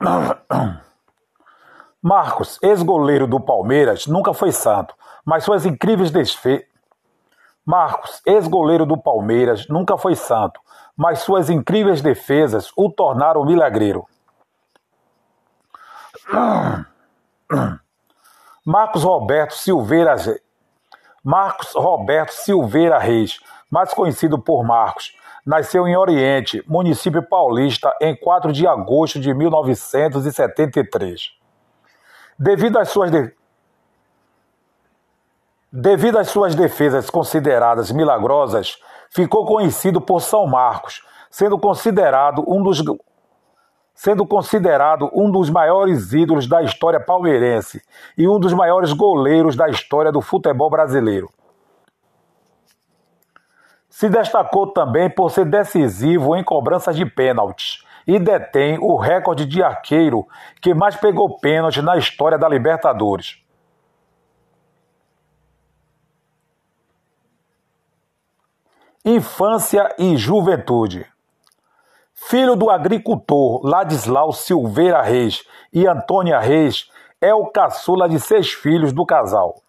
Marcos, 2.02 2.58
ex-goleiro 2.62 3.26
do 3.26 3.40
Palmeiras, 3.40 4.06
nunca 4.06 4.32
foi 4.32 4.52
santo, 4.52 4.94
mas 5.24 5.44
suas 5.44 5.66
incríveis. 5.66 6.12
Marcos, 7.66 8.22
ex-goleiro 8.24 8.86
do 8.86 8.96
Palmeiras, 8.96 9.66
nunca 9.68 9.98
foi 9.98 10.14
santo, 10.14 10.60
mas 10.96 11.18
suas 11.20 11.50
incríveis 11.50 12.00
defesas 12.00 12.72
o 12.76 12.90
tornaram 12.90 13.44
milagreiro. 13.44 14.06
Marcos 18.64 19.02
Roberto 19.02 19.54
Silveira 19.54 20.14
Marcos 21.22 21.72
Roberto 21.74 22.30
Silveira 22.30 22.98
Reis, 22.98 23.40
mais 23.70 23.92
conhecido 23.92 24.38
por 24.38 24.64
Marcos, 24.64 25.14
nasceu 25.48 25.88
em 25.88 25.96
Oriente, 25.96 26.62
município 26.68 27.22
paulista, 27.22 27.90
em 28.02 28.14
4 28.14 28.52
de 28.52 28.66
agosto 28.66 29.18
de 29.18 29.32
1973. 29.32 31.30
Devido 32.38 32.78
às 32.78 32.90
suas 32.90 33.10
de... 33.10 33.32
Devido 35.72 36.18
às 36.18 36.28
suas 36.28 36.54
defesas 36.54 37.08
consideradas 37.08 37.90
milagrosas, 37.90 38.76
ficou 39.08 39.46
conhecido 39.46 40.02
por 40.02 40.20
São 40.20 40.46
Marcos, 40.46 41.02
sendo 41.30 41.58
considerado 41.58 42.44
um 42.46 42.62
dos 42.62 42.84
sendo 43.94 44.26
considerado 44.26 45.10
um 45.14 45.30
dos 45.30 45.48
maiores 45.48 46.12
ídolos 46.12 46.46
da 46.46 46.62
história 46.62 47.00
palmeirense 47.00 47.82
e 48.18 48.28
um 48.28 48.38
dos 48.38 48.52
maiores 48.52 48.92
goleiros 48.92 49.56
da 49.56 49.66
história 49.70 50.12
do 50.12 50.20
futebol 50.20 50.68
brasileiro. 50.68 51.30
Se 53.98 54.08
destacou 54.08 54.68
também 54.68 55.10
por 55.10 55.28
ser 55.28 55.44
decisivo 55.44 56.36
em 56.36 56.44
cobranças 56.44 56.94
de 56.94 57.04
pênaltis 57.04 57.82
e 58.06 58.16
detém 58.16 58.78
o 58.78 58.96
recorde 58.96 59.44
de 59.44 59.60
arqueiro 59.60 60.24
que 60.62 60.72
mais 60.72 60.94
pegou 60.94 61.40
pênalti 61.40 61.82
na 61.82 61.96
história 61.96 62.38
da 62.38 62.48
Libertadores. 62.48 63.42
Infância 69.04 69.92
e 69.98 70.16
juventude. 70.16 71.04
Filho 72.14 72.54
do 72.54 72.70
agricultor 72.70 73.66
Ladislau 73.66 74.32
Silveira 74.32 75.02
Reis 75.02 75.42
e 75.72 75.88
Antônia 75.88 76.38
Reis, 76.38 76.88
é 77.20 77.34
o 77.34 77.46
caçula 77.46 78.08
de 78.08 78.20
seis 78.20 78.52
filhos 78.52 78.92
do 78.92 79.04
casal. 79.04 79.60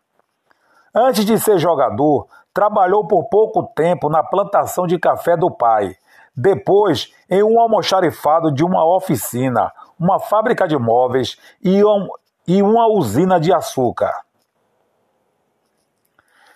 Antes 0.93 1.25
de 1.25 1.39
ser 1.39 1.57
jogador, 1.57 2.27
trabalhou 2.59 3.07
por 3.07 3.29
pouco 3.29 3.63
tempo 3.73 4.09
na 4.09 4.21
plantação 4.21 4.85
de 4.85 4.99
café 4.99 5.37
do 5.37 5.49
pai. 5.49 5.95
Depois, 6.35 7.09
em 7.29 7.41
um 7.41 7.57
almoxarifado 7.57 8.51
de 8.51 8.65
uma 8.65 8.85
oficina, 8.85 9.71
uma 9.97 10.19
fábrica 10.19 10.67
de 10.67 10.77
móveis 10.77 11.37
e, 11.63 11.81
um, 11.85 12.09
e 12.45 12.61
uma 12.61 12.85
usina 12.87 13.39
de 13.39 13.53
açúcar. 13.53 14.11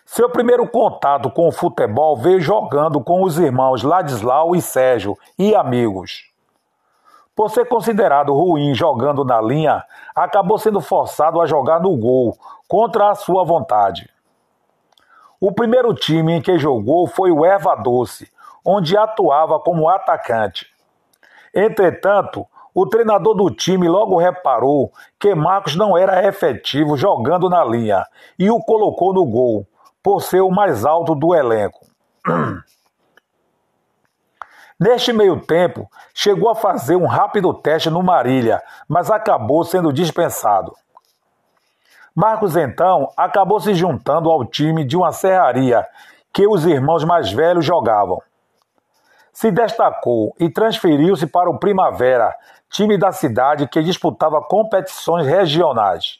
Seu 0.06 0.30
primeiro 0.30 0.68
contato 0.68 1.32
com 1.32 1.48
o 1.48 1.54
futebol 1.54 2.18
veio 2.18 2.42
jogando 2.42 3.02
com 3.02 3.24
os 3.24 3.40
irmãos 3.40 3.82
Ladislau 3.82 4.58
e 4.58 4.62
Sérgio 4.62 5.18
e 5.40 5.56
amigos. 5.56 6.34
Por 7.34 7.50
ser 7.50 7.66
considerado 7.70 8.34
ruim 8.34 8.76
jogando 8.76 9.24
na 9.24 9.40
linha, 9.40 9.82
acabou 10.14 10.58
sendo 10.58 10.82
forçado 10.82 11.40
a 11.40 11.46
jogar 11.46 11.80
no 11.80 11.96
gol, 11.96 12.38
contra 12.68 13.10
a 13.10 13.16
sua 13.16 13.46
vontade. 13.46 14.13
O 15.46 15.52
primeiro 15.52 15.94
time 15.94 16.32
em 16.32 16.42
que 16.42 16.58
jogou 16.58 17.06
foi 17.06 17.30
o 17.30 17.46
Erva 17.46 17.76
Doce, 17.76 18.32
onde 18.66 18.96
atuava 18.96 19.60
como 19.60 19.90
atacante. 19.90 20.68
Entretanto, 21.54 22.48
o 22.74 22.88
treinador 22.88 23.36
do 23.36 23.52
time 23.52 23.90
logo 23.90 24.18
reparou 24.18 24.94
que 25.20 25.36
Marcos 25.36 25.76
não 25.76 25.98
era 25.98 26.26
efetivo 26.26 26.96
jogando 26.96 27.50
na 27.50 27.62
linha 27.62 28.06
e 28.40 28.50
o 28.50 28.62
colocou 28.62 29.14
no 29.14 29.26
gol, 29.26 29.68
por 30.02 30.22
ser 30.22 30.40
o 30.40 30.50
mais 30.50 30.86
alto 30.86 31.14
do 31.14 31.36
elenco. 31.36 31.86
Neste 34.80 35.12
meio 35.12 35.42
tempo, 35.42 35.92
chegou 36.14 36.50
a 36.50 36.56
fazer 36.56 36.96
um 36.96 37.06
rápido 37.06 37.54
teste 37.54 37.90
no 37.90 38.02
Marília, 38.02 38.64
mas 38.88 39.12
acabou 39.12 39.66
sendo 39.66 39.92
dispensado. 39.92 40.74
Marcos 42.16 42.56
então 42.56 43.10
acabou 43.18 43.60
se 43.60 43.74
juntando 43.74 44.30
ao 44.30 44.46
time 44.46 44.84
de 44.86 44.96
uma 44.96 45.12
serraria 45.12 45.86
que 46.34 46.48
os 46.48 46.66
irmãos 46.66 47.04
mais 47.04 47.32
velhos 47.32 47.66
jogavam. 47.66 48.22
Se 49.32 49.52
destacou 49.52 50.36
e 50.40 50.50
transferiu-se 50.50 51.26
para 51.28 51.50
o 51.50 51.58
Primavera, 51.58 52.34
time 52.70 52.98
da 52.98 53.12
cidade 53.12 53.68
que 53.68 53.82
disputava 53.82 54.42
competições 54.42 55.26
regionais. 55.26 56.20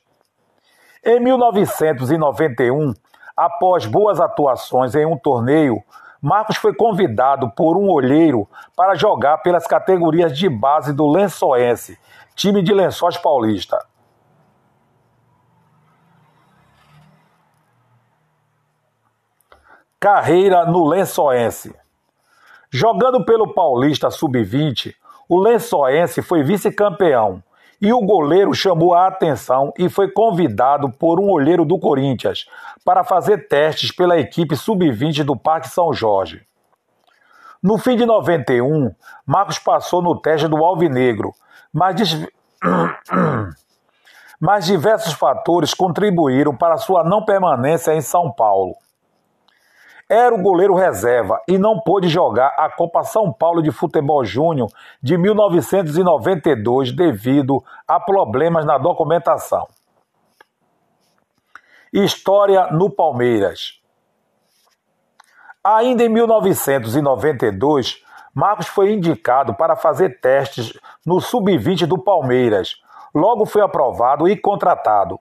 Em 1.06 1.20
1991, 1.20 2.94
Após 3.36 3.88
boas 3.88 4.20
atuações 4.20 4.94
em 4.94 5.08
um 5.08 5.18
torneio, 5.18 5.84
Marcos 6.22 6.56
foi 6.56 6.74
convidado 6.74 7.50
por 7.50 7.76
um 7.76 7.90
olheiro 7.90 8.48
para 8.76 8.94
jogar 8.94 9.40
pelas 9.40 9.66
categorias 9.66 10.38
de 10.38 10.48
base 10.48 10.94
do 10.94 11.10
Lençoense, 11.10 11.98
time 12.36 12.62
de 12.62 12.72
Lençóis 12.72 13.18
Paulista. 13.18 13.84
Carreira 20.04 20.66
no 20.66 20.86
Lençoense. 20.86 21.74
Jogando 22.70 23.24
pelo 23.24 23.54
Paulista 23.54 24.12
Sub-20, 24.12 24.94
o 25.30 25.40
Lençoense 25.40 26.22
foi 26.22 26.44
vice-campeão 26.44 27.42
e 27.82 27.94
o 27.94 28.02
goleiro 28.02 28.54
chamou 28.54 28.94
a 28.94 29.08
atenção 29.08 29.72
e 29.78 29.88
foi 29.88 30.12
convidado 30.12 30.90
por 30.90 31.22
um 31.22 31.32
olheiro 31.32 31.64
do 31.64 31.80
Corinthians 31.80 32.50
para 32.84 33.06
fazer 33.06 33.48
testes 33.48 33.94
pela 33.94 34.20
equipe 34.20 34.58
sub-20 34.58 35.24
do 35.24 35.38
Parque 35.38 35.70
São 35.70 35.94
Jorge. 35.94 36.46
No 37.64 37.78
fim 37.78 37.96
de 37.96 38.06
91, 38.06 38.94
Marcos 39.26 39.58
passou 39.58 40.02
no 40.02 40.20
teste 40.20 40.50
do 40.50 40.58
Alvinegro, 40.58 41.32
mas, 41.72 41.96
mas 44.38 44.66
diversos 44.66 45.14
fatores 45.14 45.74
contribuíram 45.74 46.54
para 46.54 46.76
sua 46.76 47.06
não 47.06 47.24
permanência 47.24 47.94
em 47.94 48.02
São 48.02 48.30
Paulo 48.30 48.76
era 50.10 50.34
o 50.34 50.42
goleiro 50.42 50.76
reserva 50.76 51.42
e 51.48 51.58
não 51.58 51.80
pôde 51.80 52.08
jogar 52.08 52.54
a 52.58 52.70
Copa 52.70 53.04
São 53.04 53.32
Paulo 53.32 53.62
de 53.62 53.72
Futebol 53.72 54.24
Júnior 54.24 54.70
de 55.02 55.18
1992 55.18 56.92
devido 56.92 57.64
a 57.88 58.00
problemas 58.00 58.66
na 58.66 58.78
documentação. 58.78 59.68
História 61.92 62.68
no 62.68 62.90
Palmeiras. 62.90 63.80
Ainda 65.64 66.04
em 66.04 66.10
1992, 66.10 68.04
Marcos 68.34 68.68
foi 68.68 68.92
indicado 68.92 69.54
para 69.54 69.76
fazer 69.76 70.20
testes 70.20 70.74
no 71.06 71.22
sub-20 71.22 71.86
do 71.86 71.98
Palmeiras. 71.98 72.82
Logo 73.14 73.46
foi 73.46 73.62
aprovado 73.62 74.28
e 74.28 74.36
contratado. 74.36 75.20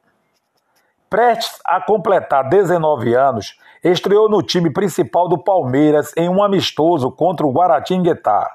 Prestes 1.13 1.61
a 1.67 1.79
completar 1.79 2.49
19 2.49 3.15
anos, 3.15 3.55
estreou 3.85 4.31
no 4.31 4.43
time 4.43 4.73
principal 4.73 5.29
do 5.29 5.37
Palmeiras 5.37 6.11
em 6.17 6.27
um 6.27 6.43
amistoso 6.43 7.11
contra 7.11 7.47
o 7.47 7.53
Guaratinguetá. 7.53 8.51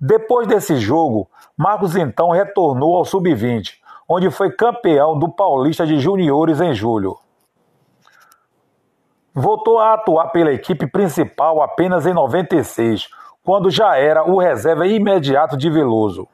Depois 0.00 0.46
desse 0.46 0.76
jogo, 0.76 1.28
Marcos 1.56 1.96
então 1.96 2.30
retornou 2.30 2.94
ao 2.94 3.04
Sub-20, 3.04 3.72
onde 4.08 4.30
foi 4.30 4.52
campeão 4.52 5.18
do 5.18 5.28
Paulista 5.28 5.84
de 5.84 5.98
Juniores 5.98 6.60
em 6.60 6.72
julho. 6.72 7.18
Voltou 9.34 9.80
a 9.80 9.94
atuar 9.94 10.28
pela 10.28 10.52
equipe 10.52 10.86
principal 10.86 11.62
apenas 11.62 12.06
em 12.06 12.14
96, 12.14 13.08
quando 13.42 13.70
já 13.70 13.96
era 13.96 14.22
o 14.22 14.38
reserva 14.38 14.86
imediato 14.86 15.56
de 15.56 15.68
Veloso. 15.68 16.28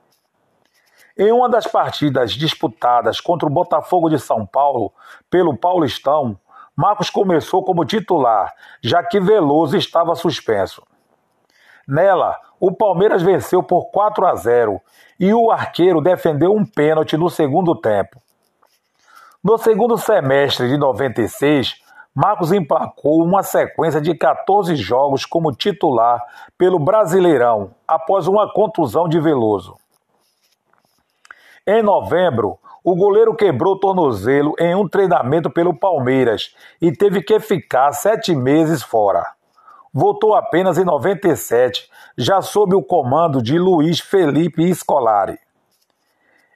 Em 1.19 1.33
uma 1.33 1.49
das 1.49 1.67
partidas 1.67 2.33
disputadas 2.33 3.21
contra 3.21 3.49
o 3.49 3.53
Botafogo 3.53 4.11
de 4.11 4.19
São 4.19 4.45
Paulo 4.45 4.93
pelo 5.31 5.57
Paulistão, 5.57 6.39
Marcos 6.77 7.09
começou 7.09 7.65
como 7.65 7.87
titular, 7.87 8.53
já 8.83 9.03
que 9.03 9.19
Veloso 9.19 9.79
estava 9.79 10.15
suspenso. 10.15 10.83
Nela, 11.89 12.37
o 12.61 12.71
Palmeiras 12.71 13.23
venceu 13.23 13.63
por 13.63 13.87
4 13.87 14.27
a 14.27 14.35
0 14.35 14.79
e 15.19 15.33
o 15.33 15.51
arqueiro 15.51 16.03
defendeu 16.03 16.53
um 16.53 16.67
pênalti 16.67 17.17
no 17.17 17.31
segundo 17.31 17.75
tempo. 17.75 18.21
No 19.43 19.57
segundo 19.57 19.97
semestre 19.97 20.69
de 20.69 20.77
96, 20.77 21.77
Marcos 22.15 22.53
emplacou 22.53 23.23
uma 23.23 23.43
sequência 23.43 24.03
de 24.03 24.15
14 24.15 24.77
jogos 24.77 25.25
como 25.25 25.53
titular 25.53 26.21
pelo 26.59 26.79
Brasileirão, 26.79 27.71
após 27.89 28.27
uma 28.27 28.53
contusão 28.53 29.09
de 29.09 29.19
Veloso. 29.19 29.79
Em 31.69 31.83
novembro, 31.83 32.61
o 32.85 32.95
goleiro 32.95 33.35
quebrou 33.35 33.75
o 33.75 33.81
tornozelo 33.81 34.55
em 34.57 34.77
um 34.77 34.89
treinamento 34.89 35.51
pelo 35.51 35.75
Palmeiras 35.75 36.55
e 36.81 36.93
teve 36.93 37.21
que 37.21 37.41
ficar 37.41 37.91
sete 37.91 38.37
meses 38.37 38.85
fora. 38.85 39.27
Voltou 39.93 40.37
apenas 40.37 40.79
em 40.79 40.85
97, 40.85 41.91
já 42.17 42.41
sob 42.41 42.77
o 42.77 42.85
comando 42.85 43.43
de 43.43 43.59
Luiz 43.59 43.99
Felipe 43.99 44.73
Scolari. 44.73 45.41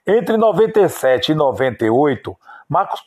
Entre 0.07 0.37
97 0.37 1.33
e 1.33 1.35
98, 1.35 2.33
Marcos 2.69 3.03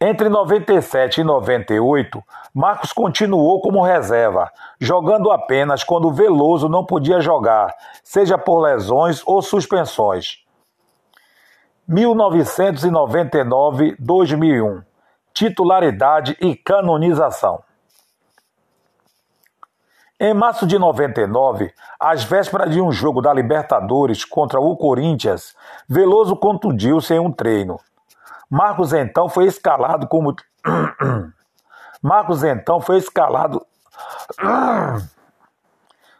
entre 0.00 0.30
97 0.30 1.20
e 1.20 1.24
98, 1.24 2.24
Marcos 2.54 2.90
continuou 2.90 3.60
como 3.60 3.82
reserva, 3.82 4.50
jogando 4.80 5.30
apenas 5.30 5.84
quando 5.84 6.10
Veloso 6.10 6.70
não 6.70 6.86
podia 6.86 7.20
jogar, 7.20 7.70
seja 8.02 8.38
por 8.38 8.62
lesões 8.62 9.22
ou 9.26 9.42
suspensões. 9.42 10.42
1999-2001 11.90 14.84
Titularidade 15.32 16.36
e 16.40 16.54
canonização. 16.54 17.62
Em 20.18 20.34
março 20.34 20.66
de 20.66 20.78
99, 20.78 21.72
às 21.98 22.22
vésperas 22.22 22.70
de 22.70 22.78
um 22.80 22.92
jogo 22.92 23.22
da 23.22 23.32
Libertadores 23.32 24.24
contra 24.24 24.60
o 24.60 24.76
Corinthians, 24.76 25.56
Veloso 25.88 26.36
contundiu-se 26.36 27.14
em 27.14 27.18
um 27.18 27.32
treino. 27.32 27.80
Marcos 28.48 28.92
então 28.92 29.28
foi 29.28 29.46
escalado 29.46 30.06
como. 30.06 30.36
Marcos 32.02 32.44
então 32.44 32.80
foi 32.80 32.98
escalado. 32.98 33.66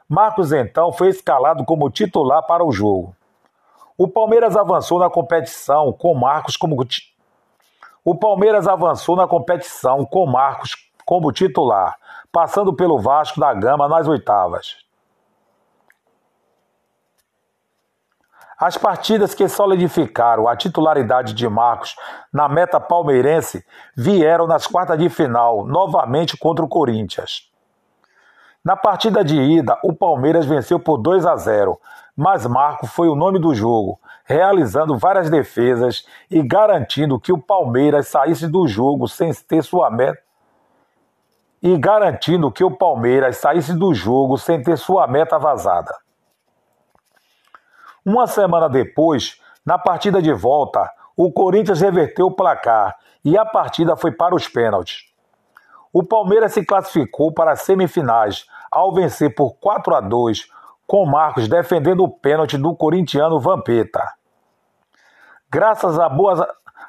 Marcos 0.09 0.53
então 0.53 0.93
foi 0.93 1.09
escalado 1.09 1.65
como 1.65 1.91
titular 1.91 2.45
para 2.47 2.65
o 2.65 2.73
jogo. 2.73 3.15
O 4.03 4.09
Palmeiras 4.09 4.57
avançou 4.57 4.99
na 4.99 5.11
competição 5.11 5.93
com 5.93 6.15
Marcos 6.15 6.57
como 6.57 6.75
O 8.03 8.15
Palmeiras 8.15 8.67
avançou 8.67 9.15
na 9.15 9.29
competição 9.29 10.07
com 10.07 10.25
Marcos 10.25 10.75
como 11.05 11.31
titular, 11.31 11.99
passando 12.33 12.73
pelo 12.73 12.99
Vasco 12.99 13.39
da 13.39 13.53
Gama 13.53 13.87
nas 13.89 14.09
oitavas. 14.09 14.79
As 18.59 18.79
partidas 18.79 19.35
que 19.35 19.47
solidificaram 19.47 20.49
a 20.49 20.57
titularidade 20.57 21.35
de 21.35 21.47
Marcos 21.47 21.95
na 22.33 22.49
meta 22.49 22.81
palmeirense 22.81 23.63
vieram 23.95 24.47
nas 24.47 24.67
quartas 24.67 24.99
de 24.99 25.11
final, 25.11 25.67
novamente 25.67 26.39
contra 26.39 26.65
o 26.65 26.69
Corinthians. 26.69 27.51
Na 28.65 28.77
partida 28.77 29.23
de 29.23 29.37
ida, 29.37 29.79
o 29.85 29.95
Palmeiras 29.95 30.47
venceu 30.47 30.81
por 30.81 30.97
2 30.97 31.27
a 31.27 31.37
0, 31.37 31.79
mas 32.17 32.47
Marco 32.47 32.87
foi 32.87 33.09
o 33.09 33.15
nome 33.15 33.39
do 33.39 33.55
jogo, 33.55 33.99
realizando 34.25 34.97
várias 34.99 35.31
defesas 35.31 36.07
e 36.31 36.43
garantindo 36.43 37.19
que 37.19 37.33
o 37.33 37.39
Palmeiras 37.39 38.09
saísse 38.09 38.47
do 38.47 38.67
jogo 38.69 39.09
sem 39.09 39.33
ter 39.33 39.63
sua 39.63 39.91
meta 39.91 40.21
e 41.63 41.77
garantindo 41.77 42.51
que 42.51 42.65
o 42.65 42.71
Palmeiras 42.71 43.37
saísse 43.37 43.75
do 43.75 43.93
jogo 43.93 44.39
sem 44.39 44.63
ter 44.63 44.79
sua 44.79 45.07
meta 45.07 45.39
vazada. 45.39 45.95
Uma 48.05 48.27
semana 48.27 48.69
depois, 48.69 49.39
na 49.65 49.79
partida 49.79 50.23
de 50.23 50.33
volta, 50.33 50.91
o 51.17 51.31
Corinthians 51.31 51.81
reverteu 51.81 52.27
o 52.27 52.35
placar 52.35 52.97
e 53.23 53.37
a 53.37 53.45
partida 53.45 53.95
foi 53.95 54.11
para 54.11 54.35
os 54.35 54.49
pênaltis. 54.49 55.05
O 55.93 56.03
Palmeiras 56.03 56.53
se 56.55 56.65
classificou 56.65 57.33
para 57.33 57.53
as 57.53 57.63
semifinais 57.63 58.47
ao 58.71 58.95
vencer 58.95 59.35
por 59.35 59.55
4 59.57 59.95
a 59.97 60.01
2, 60.01 60.49
com 60.91 61.07
Marcos 61.07 61.47
defendendo 61.47 62.03
o 62.03 62.09
pênalti 62.09 62.59
do 62.59 62.75
corintiano 62.75 63.39
Vampeta. 63.39 64.03
Graças, 65.49 65.97
a 66.01 66.09
boas, 66.09 66.45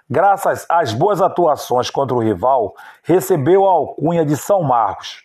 graças 0.09 0.65
às 0.67 0.91
boas 0.91 1.21
atuações 1.21 1.91
contra 1.91 2.17
o 2.17 2.19
rival, 2.19 2.73
recebeu 3.03 3.63
a 3.63 3.71
alcunha 3.71 4.25
de 4.25 4.35
São 4.35 4.63
Marcos. 4.63 5.23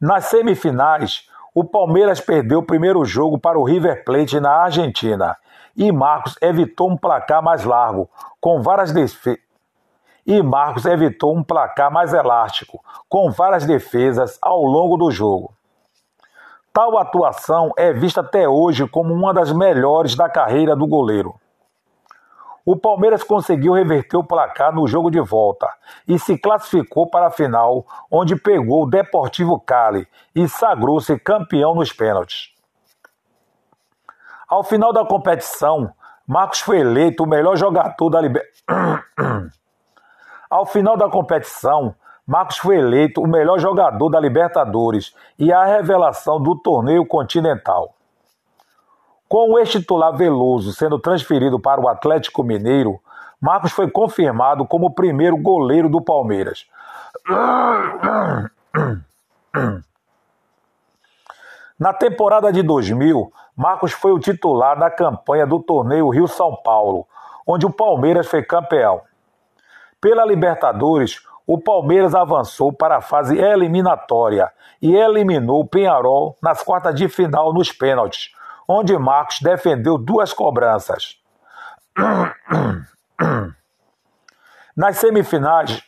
Nas 0.00 0.24
semifinais, 0.24 1.28
o 1.54 1.62
Palmeiras 1.62 2.18
perdeu 2.18 2.60
o 2.60 2.66
primeiro 2.66 3.04
jogo 3.04 3.38
para 3.38 3.58
o 3.58 3.64
River 3.64 4.06
Plate 4.06 4.40
na 4.40 4.62
Argentina 4.62 5.36
e 5.76 5.92
Marcos 5.92 6.38
evitou 6.40 6.90
um 6.90 6.96
placar 6.96 7.42
mais 7.42 7.62
largo, 7.62 8.08
com 8.40 8.62
várias 8.62 8.90
defesas. 8.90 9.44
E 10.26 10.42
Marcos 10.42 10.86
evitou 10.86 11.36
um 11.36 11.44
placar 11.44 11.92
mais 11.92 12.14
elástico, 12.14 12.82
com 13.06 13.30
várias 13.30 13.66
defesas 13.66 14.38
ao 14.40 14.62
longo 14.62 14.96
do 14.96 15.10
jogo. 15.10 15.52
Tal 16.72 16.96
atuação 16.98 17.72
é 17.76 17.92
vista 17.92 18.20
até 18.20 18.48
hoje 18.48 18.86
como 18.86 19.12
uma 19.12 19.34
das 19.34 19.52
melhores 19.52 20.14
da 20.14 20.28
carreira 20.28 20.76
do 20.76 20.86
goleiro. 20.86 21.34
O 22.64 22.76
Palmeiras 22.76 23.24
conseguiu 23.24 23.72
reverter 23.72 24.16
o 24.16 24.22
placar 24.22 24.72
no 24.72 24.86
jogo 24.86 25.10
de 25.10 25.20
volta 25.20 25.68
e 26.06 26.18
se 26.18 26.38
classificou 26.38 27.08
para 27.08 27.26
a 27.26 27.30
final, 27.30 27.84
onde 28.10 28.36
pegou 28.36 28.84
o 28.84 28.88
Deportivo 28.88 29.58
Cali 29.58 30.06
e 30.34 30.48
sagrou-se 30.48 31.18
campeão 31.18 31.74
nos 31.74 31.92
pênaltis. 31.92 32.54
Ao 34.48 34.62
final 34.62 34.92
da 34.92 35.04
competição, 35.04 35.92
Marcos 36.26 36.60
foi 36.60 36.78
eleito 36.78 37.24
o 37.24 37.28
melhor 37.28 37.56
jogador 37.56 38.10
da 38.10 38.20
Libertadores. 38.20 38.62
Ao 40.50 40.66
final 40.66 40.96
da 40.96 41.08
competição, 41.08 41.94
Marcos 42.30 42.58
foi 42.58 42.76
eleito 42.76 43.20
o 43.20 43.26
melhor 43.26 43.58
jogador 43.58 44.08
da 44.08 44.20
Libertadores 44.20 45.12
e 45.36 45.52
a 45.52 45.64
revelação 45.64 46.40
do 46.40 46.54
torneio 46.54 47.04
continental. 47.04 47.92
Com 49.28 49.50
o 49.50 49.58
ex-titular 49.58 50.16
Veloso 50.16 50.72
sendo 50.72 50.96
transferido 50.96 51.58
para 51.58 51.80
o 51.80 51.88
Atlético 51.88 52.44
Mineiro, 52.44 53.00
Marcos 53.40 53.72
foi 53.72 53.90
confirmado 53.90 54.64
como 54.64 54.86
o 54.86 54.94
primeiro 54.94 55.36
goleiro 55.36 55.88
do 55.88 56.00
Palmeiras. 56.00 56.66
Na 61.76 61.92
temporada 61.92 62.52
de 62.52 62.62
2000, 62.62 63.32
Marcos 63.56 63.90
foi 63.90 64.12
o 64.12 64.20
titular 64.20 64.78
da 64.78 64.88
campanha 64.88 65.48
do 65.48 65.58
torneio 65.58 66.08
Rio-São 66.08 66.54
Paulo, 66.62 67.08
onde 67.44 67.66
o 67.66 67.72
Palmeiras 67.72 68.28
foi 68.28 68.44
campeão. 68.44 69.00
Pela 70.00 70.24
Libertadores, 70.24 71.28
o 71.52 71.58
Palmeiras 71.58 72.14
avançou 72.14 72.72
para 72.72 72.98
a 72.98 73.00
fase 73.00 73.36
eliminatória 73.36 74.52
e 74.80 74.94
eliminou 74.94 75.62
o 75.62 75.66
Penharol 75.66 76.38
nas 76.40 76.62
quartas 76.62 76.94
de 76.94 77.08
final 77.08 77.52
nos 77.52 77.72
pênaltis, 77.72 78.32
onde 78.68 78.96
Marcos 78.96 79.40
defendeu 79.40 79.98
duas 79.98 80.32
cobranças. 80.32 81.16
Nas 84.76 84.98
semifinais, 84.98 85.82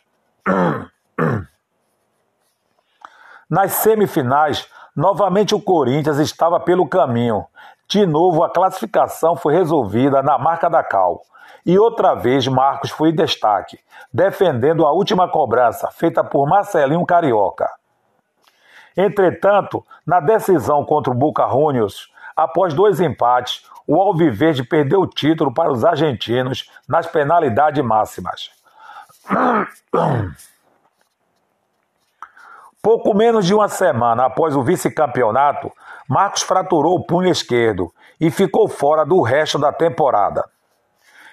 nas 3.49 3.71
semifinais, 3.75 4.69
novamente 4.97 5.55
o 5.55 5.63
Corinthians 5.63 6.19
estava 6.19 6.59
pelo 6.59 6.89
caminho. 6.89 7.47
De 7.93 8.07
novo, 8.07 8.43
a 8.43 8.51
classificação 8.51 9.37
foi 9.37 9.55
resolvida 9.55 10.23
na 10.23 10.39
marca 10.39 10.69
da 10.69 10.83
Cal. 10.83 11.23
E 11.65 11.79
outra 11.79 12.15
vez 12.15 12.49
Marcos 12.49 12.91
foi 12.91 13.13
destaque, 13.13 13.79
defendendo 14.13 14.87
a 14.87 14.93
última 14.93 15.29
cobrança, 15.29 15.91
feita 15.91 16.25
por 16.25 16.49
Marcelinho 16.49 17.05
Carioca. 17.07 17.71
Entretanto, 18.97 19.85
na 20.07 20.21
decisão 20.21 20.85
contra 20.85 21.13
o 21.13 21.17
Boca 21.17 21.47
Juniors, 21.49 22.11
Após 22.37 22.73
dois 22.73 23.01
empates, 23.01 23.65
o 23.87 24.01
Alviverde 24.01 24.65
perdeu 24.65 25.01
o 25.01 25.07
título 25.07 25.53
para 25.53 25.71
os 25.71 25.85
argentinos 25.85 26.71
nas 26.89 27.07
penalidades 27.07 27.85
máximas. 27.85 28.51
Pouco 32.83 33.15
menos 33.15 33.47
de 33.47 33.55
uma 33.55 33.69
semana 33.69 34.27
após 34.27 34.57
o 34.57 34.63
vice-campeonato, 34.63 35.71
Marcos 36.13 36.43
fraturou 36.43 36.97
o 36.97 37.03
punho 37.03 37.31
esquerdo 37.31 37.91
e 38.21 38.31
ficou 38.31 38.69
fora 38.69 39.03
do 39.03 39.23
resto 39.23 39.59
da 39.59 39.73
temporada. 39.73 40.45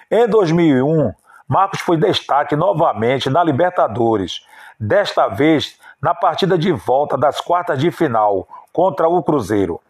Em 0.09 0.25
2001, 0.25 1.13
Marcos 1.45 1.81
foi 1.81 1.97
destaque 1.97 2.55
novamente 2.55 3.29
na 3.29 3.43
Libertadores, 3.43 4.39
desta 4.79 5.27
vez 5.27 5.77
na 6.01 6.15
partida 6.15 6.57
de 6.57 6.71
volta 6.71 7.17
das 7.17 7.41
quartas 7.41 7.77
de 7.77 7.91
final 7.91 8.47
contra 8.71 9.09
o 9.09 9.21
Cruzeiro. 9.21 9.81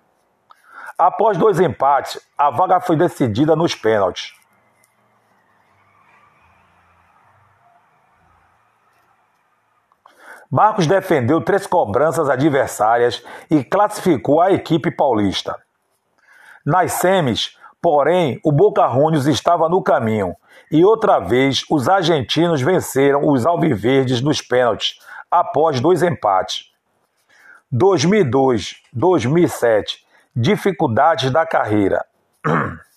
Após 0.97 1.37
dois 1.37 1.59
empates, 1.59 2.19
a 2.35 2.49
vaga 2.49 2.79
foi 2.79 2.95
decidida 2.95 3.55
nos 3.55 3.75
pênaltis. 3.75 4.33
Marcos 10.51 10.87
defendeu 10.87 11.41
três 11.41 11.67
cobranças 11.67 12.27
adversárias 12.27 13.23
e 13.51 13.63
classificou 13.63 14.41
a 14.41 14.51
equipe 14.51 14.89
paulista. 14.89 15.55
Nas 16.65 16.93
semis, 16.93 17.55
porém, 17.79 18.39
o 18.43 18.51
Boca 18.51 18.87
Juniors 18.89 19.27
estava 19.27 19.69
no 19.69 19.83
caminho 19.83 20.35
e 20.71 20.83
outra 20.83 21.19
vez 21.19 21.63
os 21.69 21.87
argentinos 21.87 22.61
venceram 22.61 23.27
os 23.27 23.45
alviverdes 23.45 24.21
nos 24.21 24.41
pênaltis 24.41 24.99
após 25.29 25.79
dois 25.79 26.01
empates. 26.01 26.71
2002, 27.71 28.77
2007 28.91 30.03
dificuldades 30.35 31.31
da 31.31 31.45
carreira. 31.45 32.03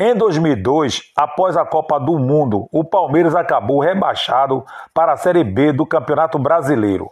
Em 0.00 0.14
2002, 0.14 1.10
após 1.16 1.56
a 1.56 1.64
Copa 1.64 1.98
do 1.98 2.20
Mundo, 2.20 2.68
o 2.70 2.84
Palmeiras 2.84 3.34
acabou 3.34 3.80
rebaixado 3.80 4.64
para 4.94 5.14
a 5.14 5.16
Série 5.16 5.42
B 5.42 5.72
do 5.72 5.84
Campeonato 5.84 6.38
Brasileiro. 6.38 7.10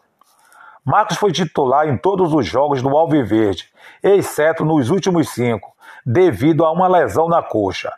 Marcos 0.84 1.16
foi 1.16 1.32
titular 1.32 1.88
em 1.88 1.96
todos 1.96 2.32
os 2.32 2.46
jogos 2.46 2.80
do 2.80 2.96
Alviverde, 2.96 3.68
exceto 4.00 4.64
nos 4.64 4.88
últimos 4.88 5.30
cinco, 5.30 5.74
devido 6.06 6.64
a 6.64 6.70
uma 6.70 6.86
lesão 6.86 7.28
na 7.28 7.42
coxa. 7.42 7.92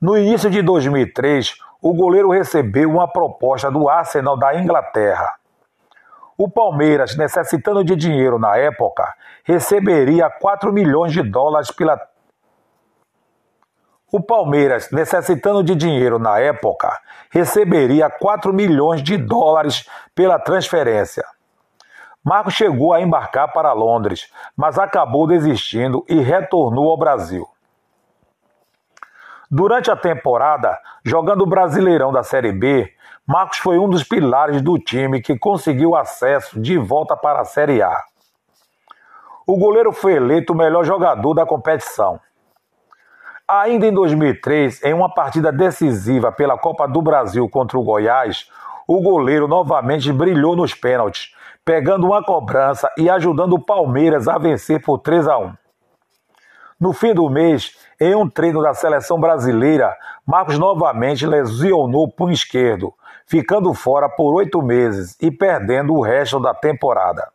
No 0.00 0.16
início 0.16 0.48
de 0.48 0.62
2003, 0.62 1.54
o 1.82 1.92
goleiro 1.92 2.30
recebeu 2.30 2.88
uma 2.88 3.06
proposta 3.06 3.70
do 3.70 3.90
Arsenal 3.90 4.38
da 4.38 4.58
Inglaterra. 4.58 5.28
O 6.38 6.50
Palmeiras, 6.50 7.14
necessitando 7.14 7.84
de 7.84 7.94
dinheiro 7.94 8.38
na 8.38 8.56
época, 8.56 9.04
receberia 9.44 10.30
4 10.30 10.72
milhões 10.72 11.12
de 11.12 11.22
dólares 11.22 11.70
pela 11.70 12.00
o 14.12 14.22
Palmeiras, 14.22 14.90
necessitando 14.92 15.64
de 15.64 15.74
dinheiro 15.74 16.18
na 16.18 16.38
época, 16.38 17.00
receberia 17.30 18.10
4 18.10 18.52
milhões 18.52 19.02
de 19.02 19.16
dólares 19.16 19.88
pela 20.14 20.38
transferência. 20.38 21.24
Marcos 22.22 22.52
chegou 22.52 22.92
a 22.92 23.00
embarcar 23.00 23.50
para 23.54 23.72
Londres, 23.72 24.30
mas 24.54 24.78
acabou 24.78 25.26
desistindo 25.26 26.04
e 26.06 26.20
retornou 26.20 26.90
ao 26.90 26.98
Brasil. 26.98 27.48
Durante 29.50 29.90
a 29.90 29.96
temporada, 29.96 30.78
jogando 31.02 31.42
o 31.42 31.48
Brasileirão 31.48 32.12
da 32.12 32.22
Série 32.22 32.52
B, 32.52 32.92
Marcos 33.26 33.58
foi 33.58 33.78
um 33.78 33.88
dos 33.88 34.04
pilares 34.04 34.60
do 34.60 34.78
time 34.78 35.22
que 35.22 35.38
conseguiu 35.38 35.96
acesso 35.96 36.60
de 36.60 36.76
volta 36.76 37.16
para 37.16 37.40
a 37.40 37.44
Série 37.46 37.80
A. 37.80 38.02
O 39.46 39.56
goleiro 39.56 39.90
foi 39.90 40.14
eleito 40.14 40.52
o 40.52 40.56
melhor 40.56 40.84
jogador 40.84 41.32
da 41.32 41.46
competição. 41.46 42.20
Ainda 43.46 43.86
em 43.86 43.92
2003, 43.92 44.82
em 44.84 44.94
uma 44.94 45.12
partida 45.12 45.52
decisiva 45.52 46.30
pela 46.30 46.56
Copa 46.56 46.86
do 46.86 47.02
Brasil 47.02 47.48
contra 47.48 47.78
o 47.78 47.82
Goiás, 47.82 48.48
o 48.86 49.00
goleiro 49.00 49.48
novamente 49.48 50.12
brilhou 50.12 50.56
nos 50.56 50.74
pênaltis, 50.74 51.34
pegando 51.64 52.06
uma 52.06 52.22
cobrança 52.22 52.88
e 52.96 53.10
ajudando 53.10 53.54
o 53.54 53.64
Palmeiras 53.64 54.28
a 54.28 54.38
vencer 54.38 54.82
por 54.82 54.98
3 54.98 55.28
a 55.28 55.38
1. 55.38 55.54
No 56.80 56.92
fim 56.92 57.14
do 57.14 57.28
mês, 57.28 57.76
em 58.00 58.14
um 58.14 58.28
treino 58.28 58.62
da 58.62 58.74
seleção 58.74 59.20
brasileira, 59.20 59.96
Marcos 60.26 60.58
novamente 60.58 61.26
lesionou 61.26 62.04
o 62.04 62.12
punho 62.12 62.32
esquerdo, 62.32 62.92
ficando 63.26 63.72
fora 63.74 64.08
por 64.08 64.34
oito 64.34 64.60
meses 64.60 65.16
e 65.20 65.30
perdendo 65.30 65.94
o 65.94 66.00
resto 66.00 66.40
da 66.40 66.52
temporada. 66.52 67.30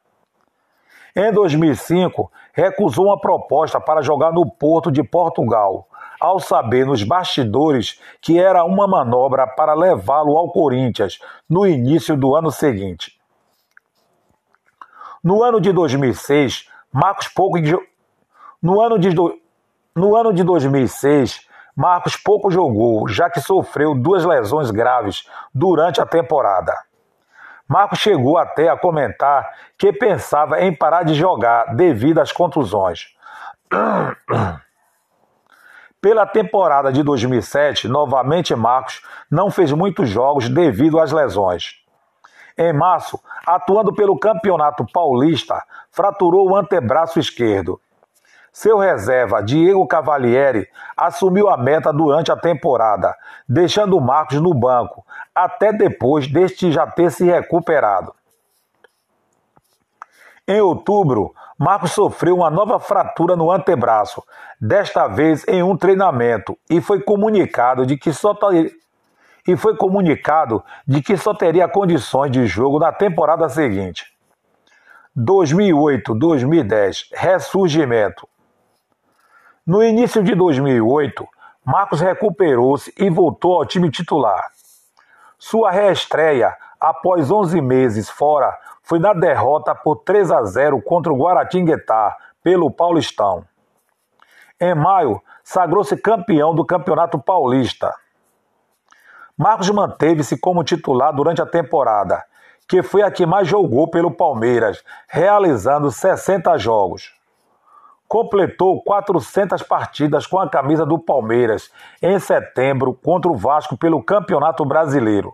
Em 1.20 1.34
2005, 1.34 2.32
recusou 2.54 3.06
uma 3.06 3.20
proposta 3.20 3.82
para 3.82 4.04
jogar 4.04 4.32
no 4.32 4.46
Porto 4.46 4.92
de 4.92 5.02
Portugal, 5.02 5.88
ao 6.20 6.40
saber 6.40 6.86
nos 6.86 7.02
bastidores 7.02 8.00
que 8.22 8.38
era 8.40 8.64
uma 8.64 8.88
manobra 8.88 9.48
para 9.48 9.74
levá-lo 9.74 10.38
ao 10.38 10.52
Corinthians 10.52 11.18
no 11.50 11.66
início 11.66 12.16
do 12.16 12.36
ano 12.36 12.52
seguinte. 12.52 13.20
No 15.24 15.42
ano 15.42 15.60
de 15.60 15.72
2006, 15.72 16.70
Marcos 16.94 17.28
pouco 17.30 17.58
no 18.62 18.80
ano 18.80 19.00
de 19.00 19.10
no 19.96 20.16
ano 20.16 20.32
de 20.32 20.44
2006, 20.44 21.48
Marcos 21.76 22.16
pouco 22.16 22.52
jogou, 22.52 23.08
já 23.08 23.28
que 23.28 23.42
sofreu 23.42 23.96
duas 23.96 24.24
lesões 24.24 24.70
graves 24.70 25.28
durante 25.52 26.00
a 26.00 26.06
temporada. 26.06 26.87
Marcos 27.68 28.00
chegou 28.00 28.38
até 28.38 28.70
a 28.70 28.78
comentar 28.78 29.50
que 29.78 29.92
pensava 29.92 30.62
em 30.62 30.74
parar 30.74 31.04
de 31.04 31.14
jogar 31.14 31.76
devido 31.76 32.20
às 32.20 32.32
contusões. 32.32 33.08
Pela 36.00 36.26
temporada 36.26 36.92
de 36.92 37.04
2007, 37.04 37.88
novamente 37.88 38.56
Marcos 38.56 39.02
não 39.30 39.52
fez 39.52 39.74
muitos 39.74 40.08
jogos 40.08 40.48
devido 40.48 41.00
às 41.00 41.12
lesões. 41.12 41.84
Em 42.58 42.72
março, 42.72 43.20
atuando 43.46 43.94
pelo 43.94 44.18
Campeonato 44.18 44.86
Paulista, 44.92 45.62
fraturou 45.92 46.50
o 46.50 46.56
antebraço 46.56 47.20
esquerdo. 47.20 47.80
Seu 48.60 48.80
reserva, 48.80 49.44
Diego 49.44 49.86
Cavalieri, 49.86 50.68
assumiu 50.98 51.48
a 51.48 51.56
meta 51.56 51.94
durante 51.94 52.32
a 52.32 52.36
temporada, 52.36 53.16
deixando 53.48 54.02
Marcos 54.02 54.42
no 54.42 54.52
banco, 54.52 55.06
até 55.36 55.72
depois 55.72 56.26
deste 56.26 56.72
já 56.72 56.88
ter 56.88 57.12
se 57.12 57.24
recuperado. 57.24 58.16
Em 60.48 60.60
outubro, 60.60 61.36
Marcos 61.56 61.92
sofreu 61.92 62.38
uma 62.38 62.50
nova 62.50 62.80
fratura 62.80 63.36
no 63.36 63.52
antebraço, 63.52 64.24
desta 64.60 65.08
vez 65.08 65.48
em 65.48 65.62
um 65.62 65.78
treinamento, 65.78 66.58
e 66.68 66.82
foi 66.82 67.00
comunicado 67.00 67.86
de 67.86 67.96
que 67.96 68.12
só 68.12 68.36
e 69.48 69.56
foi 69.56 69.78
comunicado 69.78 70.64
de 70.88 71.04
que 71.04 71.16
só 71.16 71.32
teria 71.32 71.68
condições 71.68 72.32
de 72.32 72.48
jogo 72.48 72.80
na 72.80 72.92
temporada 72.92 73.48
seguinte. 73.50 74.08
2008-2010 75.16 77.10
Ressurgimento. 77.14 78.28
No 79.68 79.84
início 79.84 80.24
de 80.24 80.34
2008, 80.34 81.28
Marcos 81.66 82.00
recuperou-se 82.00 82.94
e 82.98 83.10
voltou 83.10 83.56
ao 83.56 83.66
time 83.66 83.92
titular. 83.92 84.50
Sua 85.38 85.70
reestreia, 85.72 86.56
após 86.80 87.30
11 87.30 87.60
meses 87.60 88.10
fora, 88.10 88.58
foi 88.82 88.98
na 88.98 89.12
derrota 89.12 89.76
por 89.76 89.98
3 89.98 90.32
a 90.32 90.46
0 90.46 90.82
contra 90.82 91.12
o 91.12 91.18
Guaratinguetá, 91.18 92.16
pelo 92.42 92.72
Paulistão. 92.72 93.44
Em 94.58 94.74
maio, 94.74 95.22
sagrou-se 95.44 95.98
campeão 95.98 96.56
do 96.56 96.66
Campeonato 96.66 97.20
Paulista. 97.20 97.94
Marcos 99.38 99.70
manteve-se 99.70 100.40
como 100.40 100.64
titular 100.64 101.14
durante 101.14 101.42
a 101.42 101.46
temporada, 101.46 102.24
que 102.70 102.82
foi 102.82 103.02
a 103.02 103.12
que 103.12 103.26
mais 103.26 103.50
jogou 103.50 103.90
pelo 103.90 104.12
Palmeiras, 104.12 104.82
realizando 105.10 105.92
60 105.92 106.58
jogos. 106.58 107.17
Completou 108.08 108.82
400 108.84 109.62
partidas 109.64 110.26
com 110.26 110.40
a 110.40 110.50
camisa 110.50 110.86
do 110.86 110.98
Palmeiras 110.98 111.72
em 112.02 112.18
setembro 112.20 112.94
contra 112.94 113.30
o 113.30 113.36
Vasco 113.36 113.78
pelo 113.78 114.02
Campeonato 114.02 114.64
Brasileiro. 114.64 115.34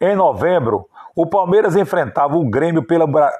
Em 0.00 0.16
novembro, 0.16 0.88
o 1.14 1.26
Palmeiras 1.26 1.76
enfrentava 1.76 2.36
o 2.36 2.48
Grêmio 2.48 2.82
pela 2.82 3.06
Bra... 3.06 3.32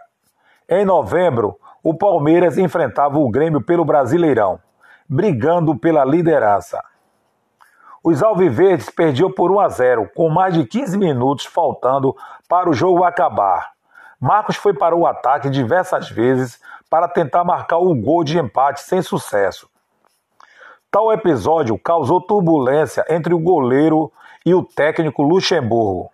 Em 0.69 0.85
novembro, 0.85 1.59
o 1.83 1.93
Palmeiras 1.93 2.57
enfrentava 2.57 3.19
o 3.19 3.29
Grêmio 3.29 3.61
pelo 3.61 3.85
Brasileirão, 3.85 4.61
brigando 5.09 5.77
pela 5.77 6.05
liderança. 6.05 6.81
Os 8.05 8.23
alviverdes 8.23 8.91
perdiam 8.91 9.31
por 9.31 9.51
1 9.51 9.61
a 9.61 9.69
0, 9.69 10.11
com 10.15 10.29
mais 10.29 10.55
de 10.55 10.65
15 10.65 10.97
minutos 10.97 11.47
faltando 11.47 12.17
para 12.49 12.71
o 12.71 12.75
jogo 12.75 13.03
acabar. 13.03 13.73
Marcos 14.21 14.57
foi 14.57 14.73
para 14.73 14.95
o 14.95 15.07
ataque 15.07 15.51
diversas 15.51 16.09
vezes 16.09 16.61
para 16.93 17.09
tentar 17.09 17.43
marcar 17.43 17.79
o 17.79 17.95
gol 17.95 18.23
de 18.23 18.39
empate 18.39 18.83
sem 18.83 19.01
sucesso. 19.01 19.67
Tal 20.91 21.11
episódio 21.11 21.79
causou 21.79 22.21
turbulência 22.21 23.03
entre 23.09 23.33
o 23.33 23.39
goleiro 23.39 24.13
e 24.45 24.55
o 24.55 24.63
técnico 24.63 25.23
Luxemburgo. 25.23 26.11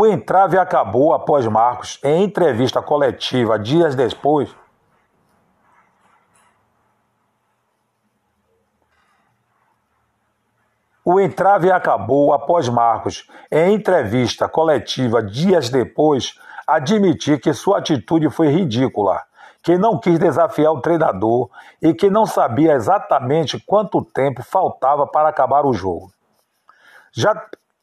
O 0.00 0.06
entrave 0.06 0.56
acabou 0.56 1.12
após 1.12 1.44
Marcos, 1.48 1.98
em 2.04 2.22
entrevista 2.22 2.80
coletiva 2.80 3.58
dias 3.58 3.96
depois. 3.96 4.48
O 11.04 11.18
entrave 11.18 11.72
acabou 11.72 12.32
após 12.32 12.68
Marcos, 12.68 13.28
em 13.50 13.74
entrevista 13.74 14.48
coletiva 14.48 15.20
dias 15.20 15.68
depois, 15.68 16.38
admitir 16.64 17.40
que 17.40 17.52
sua 17.52 17.78
atitude 17.78 18.30
foi 18.30 18.50
ridícula, 18.50 19.20
que 19.64 19.76
não 19.76 19.98
quis 19.98 20.16
desafiar 20.16 20.70
o 20.74 20.80
treinador 20.80 21.50
e 21.82 21.92
que 21.92 22.08
não 22.08 22.24
sabia 22.24 22.74
exatamente 22.74 23.58
quanto 23.66 24.04
tempo 24.04 24.44
faltava 24.44 25.08
para 25.08 25.28
acabar 25.28 25.66
o 25.66 25.74
jogo. 25.74 26.12
Já 27.10 27.34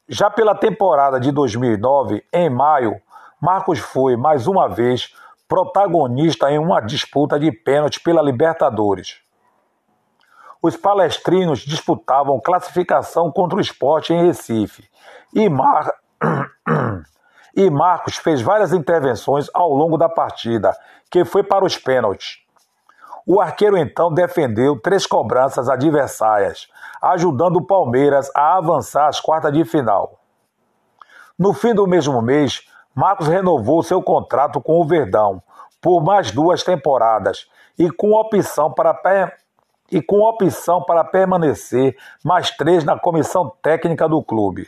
já 0.07 0.29
pela 0.29 0.55
temporada 0.55 1.19
de 1.19 1.31
2009, 1.31 2.23
em 2.31 2.49
maio, 2.49 3.01
Marcos 3.41 3.79
foi, 3.79 4.15
mais 4.15 4.47
uma 4.47 4.67
vez, 4.67 5.13
protagonista 5.47 6.51
em 6.51 6.57
uma 6.57 6.79
disputa 6.79 7.39
de 7.39 7.51
pênalti 7.51 7.99
pela 7.99 8.21
Libertadores. 8.21 9.17
Os 10.61 10.75
palestrinos 10.75 11.59
disputavam 11.59 12.39
classificação 12.39 13.31
contra 13.31 13.57
o 13.57 13.61
esporte 13.61 14.13
em 14.13 14.25
Recife 14.25 14.87
e, 15.33 15.49
Mar... 15.49 15.91
e 17.55 17.69
Marcos 17.69 18.17
fez 18.17 18.41
várias 18.41 18.73
intervenções 18.73 19.47
ao 19.53 19.69
longo 19.69 19.97
da 19.97 20.09
partida, 20.09 20.75
que 21.09 21.23
foi 21.23 21.43
para 21.43 21.65
os 21.65 21.77
pênaltis. 21.77 22.44
O 23.27 23.41
arqueiro 23.41 23.75
então 23.75 24.13
defendeu 24.13 24.79
três 24.79 25.07
cobranças 25.07 25.67
adversárias, 25.67 26.67
ajudando 27.01 27.57
o 27.57 27.65
Palmeiras 27.65 28.29
a 28.35 28.57
avançar 28.57 29.07
às 29.07 29.19
quartas 29.19 29.51
de 29.51 29.65
final. 29.65 30.19
No 31.37 31.51
fim 31.51 31.73
do 31.73 31.87
mesmo 31.87 32.21
mês, 32.21 32.61
Marcos 32.93 33.27
renovou 33.27 33.81
seu 33.81 34.01
contrato 34.01 34.61
com 34.61 34.79
o 34.79 34.85
Verdão 34.85 35.41
por 35.81 36.03
mais 36.03 36.31
duas 36.31 36.63
temporadas 36.63 37.47
e 37.77 37.91
com 37.91 38.11
opção 38.13 38.71
para 38.71 38.93
e 39.91 40.01
com 40.01 40.21
opção 40.21 40.81
para 40.81 41.03
permanecer 41.03 41.95
mais 42.23 42.49
três 42.51 42.83
na 42.83 42.97
comissão 42.97 43.51
técnica 43.61 44.07
do 44.07 44.23
clube. 44.23 44.67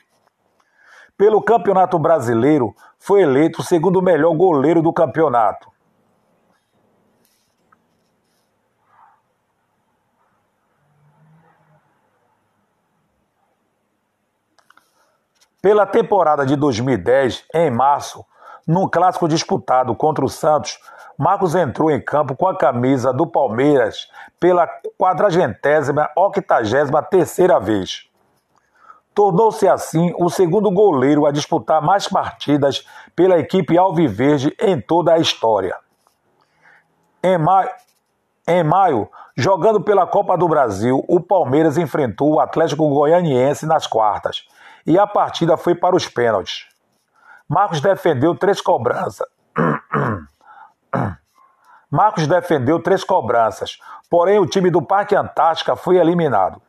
Pelo 1.18 1.42
Campeonato 1.42 1.98
Brasileiro, 1.98 2.76
foi 3.00 3.22
eleito 3.22 3.62
o 3.62 3.64
segundo 3.64 4.02
melhor 4.02 4.36
goleiro 4.36 4.82
do 4.82 4.94
campeonato. 4.94 5.72
Pela 15.60 15.88
temporada 15.88 16.46
de 16.46 16.56
2010, 16.56 17.46
em 17.52 17.72
março, 17.72 18.24
num 18.68 18.88
clássico 18.88 19.28
disputado 19.28 19.96
contra 19.96 20.24
o 20.24 20.30
Santos, 20.30 20.78
Marcos 21.18 21.56
entrou 21.56 21.90
em 21.90 22.00
campo 22.00 22.36
com 22.36 22.48
a 22.48 22.56
camisa 22.56 23.12
do 23.12 23.26
Palmeiras 23.26 24.08
pela 24.40 24.70
quadragentésima, 25.00 26.10
octagésima 26.16 27.02
terceira 27.02 27.60
vez. 27.60 28.08
Tornou-se 29.16 29.68
assim 29.68 30.14
o 30.20 30.30
segundo 30.30 30.70
goleiro 30.70 31.26
a 31.26 31.32
disputar 31.32 31.82
mais 31.82 32.08
partidas 32.08 32.86
pela 33.16 33.40
equipe 33.40 33.76
alviverde 33.76 34.56
em 34.60 34.80
toda 34.80 35.14
a 35.14 35.18
história. 35.18 35.76
Em 37.24 37.40
maio, 37.40 37.72
em 38.48 38.64
maio, 38.64 39.10
jogando 39.36 39.82
pela 39.82 40.06
Copa 40.06 40.38
do 40.38 40.48
Brasil, 40.48 41.04
o 41.08 41.20
Palmeiras 41.20 41.80
enfrentou 41.80 42.34
o 42.34 42.40
Atlético 42.40 42.88
Goianiense 42.88 43.66
nas 43.66 43.88
quartas 43.88 44.46
e 44.88 44.98
a 44.98 45.06
partida 45.06 45.58
foi 45.58 45.76
para 45.76 45.96
os 45.96 46.08
pênaltis. 46.08 46.66
Marcos 47.48 47.82
defendeu 47.82 48.34
três 48.34 48.62
cobranças. 48.62 49.28
Marcos 51.92 52.26
defendeu 52.26 52.82
três 52.82 53.04
cobranças, 53.04 53.80
porém 54.10 54.40
o 54.40 54.48
time 54.48 54.72
do 54.72 54.82
Parque 54.82 55.16
Antártica 55.16 55.76
foi 55.76 55.98
eliminado. 55.98 56.62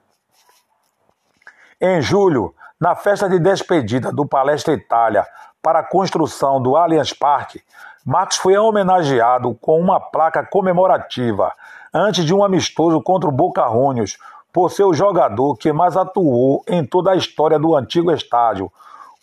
Em 1.80 2.02
julho, 2.02 2.54
na 2.80 2.96
festa 2.96 3.28
de 3.28 3.38
despedida 3.38 4.12
do 4.12 4.26
Palestra 4.26 4.74
Itália 4.74 5.24
para 5.62 5.78
a 5.80 5.84
construção 5.84 6.60
do 6.60 6.76
Allianz 6.76 7.12
Parque, 7.12 7.62
Marcos 8.04 8.36
foi 8.36 8.56
homenageado 8.56 9.54
com 9.56 9.78
uma 9.78 10.00
placa 10.00 10.44
comemorativa 10.44 11.52
antes 11.92 12.24
de 12.24 12.34
um 12.34 12.42
amistoso 12.42 13.00
contra 13.00 13.28
o 13.28 13.32
Boca 13.32 13.68
Juniors, 13.68 14.18
por 14.58 14.72
ser 14.72 14.82
o 14.82 14.92
jogador 14.92 15.54
que 15.54 15.72
mais 15.72 15.96
atuou 15.96 16.64
em 16.66 16.84
toda 16.84 17.12
a 17.12 17.16
história 17.16 17.60
do 17.60 17.76
antigo 17.76 18.10
estádio, 18.10 18.72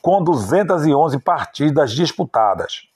com 0.02 0.24
211 0.24 1.20
partidas 1.20 1.92
disputadas. 1.92 2.88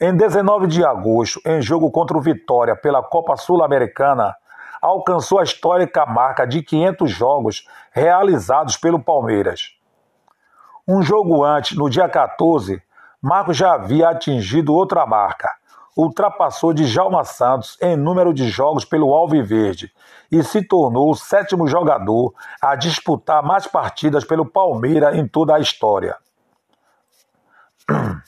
Em 0.00 0.16
19 0.16 0.66
de 0.66 0.82
agosto, 0.82 1.38
em 1.44 1.60
jogo 1.60 1.90
contra 1.90 2.16
o 2.16 2.20
Vitória 2.22 2.74
pela 2.74 3.02
Copa 3.02 3.36
Sul-Americana, 3.36 4.34
alcançou 4.80 5.38
a 5.38 5.42
histórica 5.42 6.06
marca 6.06 6.46
de 6.46 6.62
500 6.62 7.10
jogos 7.10 7.68
realizados 7.92 8.78
pelo 8.78 8.98
Palmeiras. 8.98 9.74
Um 10.88 11.02
jogo 11.02 11.44
antes, 11.44 11.76
no 11.76 11.90
dia 11.90 12.08
14, 12.08 12.82
Marcos 13.20 13.54
já 13.54 13.74
havia 13.74 14.08
atingido 14.08 14.72
outra 14.72 15.04
marca. 15.04 15.57
Ultrapassou 15.98 16.72
Djalma 16.72 17.24
Santos 17.24 17.76
em 17.82 17.96
número 17.96 18.32
de 18.32 18.48
jogos 18.48 18.84
pelo 18.84 19.12
Alviverde 19.12 19.92
e 20.30 20.44
se 20.44 20.62
tornou 20.62 21.10
o 21.10 21.16
sétimo 21.16 21.66
jogador 21.66 22.32
a 22.62 22.76
disputar 22.76 23.42
mais 23.42 23.66
partidas 23.66 24.24
pelo 24.24 24.46
Palmeiras 24.46 25.16
em 25.16 25.26
toda 25.26 25.56
a 25.56 25.58
história. 25.58 26.16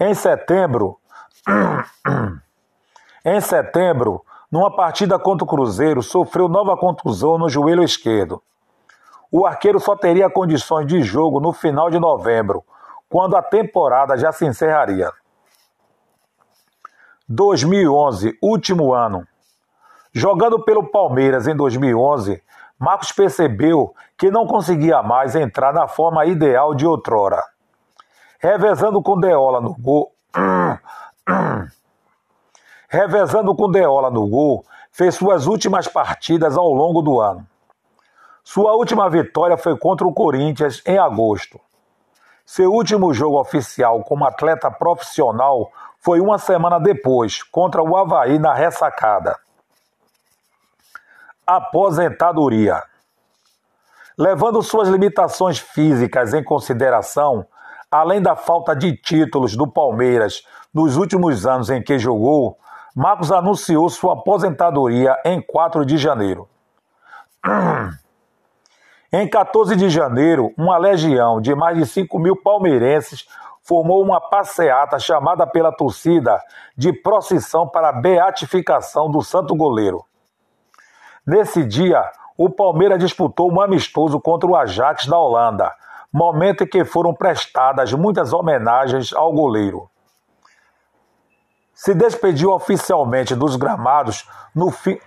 Em 0.00 0.14
setembro, 0.14 0.96
em 3.24 3.40
setembro, 3.40 4.24
numa 4.48 4.72
partida 4.76 5.18
contra 5.18 5.42
o 5.42 5.48
Cruzeiro, 5.48 6.04
sofreu 6.04 6.48
nova 6.48 6.76
contusão 6.76 7.36
no 7.36 7.48
joelho 7.48 7.82
esquerdo. 7.82 8.40
O 9.28 9.44
arqueiro 9.44 9.80
só 9.80 9.96
teria 9.96 10.30
condições 10.30 10.86
de 10.86 11.02
jogo 11.02 11.40
no 11.40 11.52
final 11.52 11.90
de 11.90 11.98
novembro, 11.98 12.64
quando 13.08 13.36
a 13.36 13.42
temporada 13.42 14.16
já 14.16 14.30
se 14.30 14.46
encerraria. 14.46 15.12
2011, 17.28 18.38
último 18.42 18.92
ano. 18.92 19.26
Jogando 20.12 20.64
pelo 20.64 20.90
Palmeiras 20.90 21.46
em 21.46 21.54
2011, 21.54 22.42
Marcos 22.78 23.12
percebeu 23.12 23.94
que 24.16 24.30
não 24.30 24.46
conseguia 24.46 25.02
mais 25.02 25.34
entrar 25.34 25.72
na 25.72 25.86
forma 25.86 26.24
ideal 26.24 26.74
de 26.74 26.86
outrora 26.86 27.42
revezando 28.38 29.02
com 29.02 29.18
Deola 29.18 29.60
no 29.60 29.74
gol. 29.74 30.12
revezando 32.88 33.54
com 33.54 33.70
Deola 33.70 34.10
no 34.10 34.26
gol, 34.26 34.64
fez 34.92 35.14
suas 35.14 35.46
últimas 35.46 35.86
partidas 35.88 36.56
ao 36.56 36.72
longo 36.72 37.02
do 37.02 37.20
ano. 37.20 37.46
Sua 38.42 38.72
última 38.72 39.10
vitória 39.10 39.58
foi 39.58 39.76
contra 39.76 40.06
o 40.06 40.14
Corinthians 40.14 40.82
em 40.86 40.96
agosto. 40.96 41.60
Seu 42.48 42.72
último 42.72 43.12
jogo 43.12 43.38
oficial 43.38 44.02
como 44.02 44.24
atleta 44.24 44.70
profissional 44.70 45.70
foi 46.00 46.18
uma 46.18 46.38
semana 46.38 46.80
depois, 46.80 47.42
contra 47.42 47.82
o 47.82 47.94
Havaí 47.94 48.38
na 48.38 48.54
ressacada. 48.54 49.38
Aposentadoria. 51.46 52.82
Levando 54.16 54.62
suas 54.62 54.88
limitações 54.88 55.58
físicas 55.58 56.32
em 56.32 56.42
consideração, 56.42 57.46
Além 57.90 58.20
da 58.20 58.36
falta 58.36 58.76
de 58.76 58.94
títulos 58.94 59.56
do 59.56 59.66
Palmeiras 59.66 60.42
nos 60.74 60.96
últimos 60.98 61.46
anos 61.46 61.70
em 61.70 61.82
que 61.82 61.98
jogou, 61.98 62.58
Marcos 62.94 63.32
anunciou 63.32 63.88
sua 63.88 64.12
aposentadoria 64.12 65.16
em 65.24 65.40
4 65.40 65.86
de 65.86 65.96
janeiro. 65.96 66.46
Em 69.10 69.26
14 69.26 69.74
de 69.74 69.88
janeiro, 69.88 70.52
uma 70.56 70.76
legião 70.76 71.40
de 71.40 71.54
mais 71.54 71.78
de 71.78 71.86
5 71.86 72.18
mil 72.18 72.36
palmeirenses 72.36 73.26
formou 73.62 74.02
uma 74.02 74.20
passeata 74.20 74.98
chamada 74.98 75.46
pela 75.46 75.72
torcida 75.72 76.38
de 76.76 76.92
procissão 76.92 77.66
para 77.66 77.88
a 77.88 78.00
beatificação 78.00 79.10
do 79.10 79.22
santo 79.22 79.54
goleiro. 79.54 80.04
Nesse 81.26 81.64
dia, 81.64 82.02
o 82.36 82.50
Palmeiras 82.50 82.98
disputou 82.98 83.50
um 83.50 83.60
amistoso 83.60 84.20
contra 84.20 84.48
o 84.48 84.54
Ajax 84.54 85.06
da 85.06 85.18
Holanda, 85.18 85.74
momento 86.12 86.64
em 86.64 86.66
que 86.66 86.84
foram 86.84 87.14
prestadas 87.14 87.92
muitas 87.94 88.34
homenagens 88.34 89.14
ao 89.14 89.32
goleiro. 89.32 89.88
Se 91.72 91.94
despediu 91.94 92.50
oficialmente 92.50 93.34
dos 93.34 93.56
gramados 93.56 94.28
no 94.54 94.70
fim. 94.70 94.98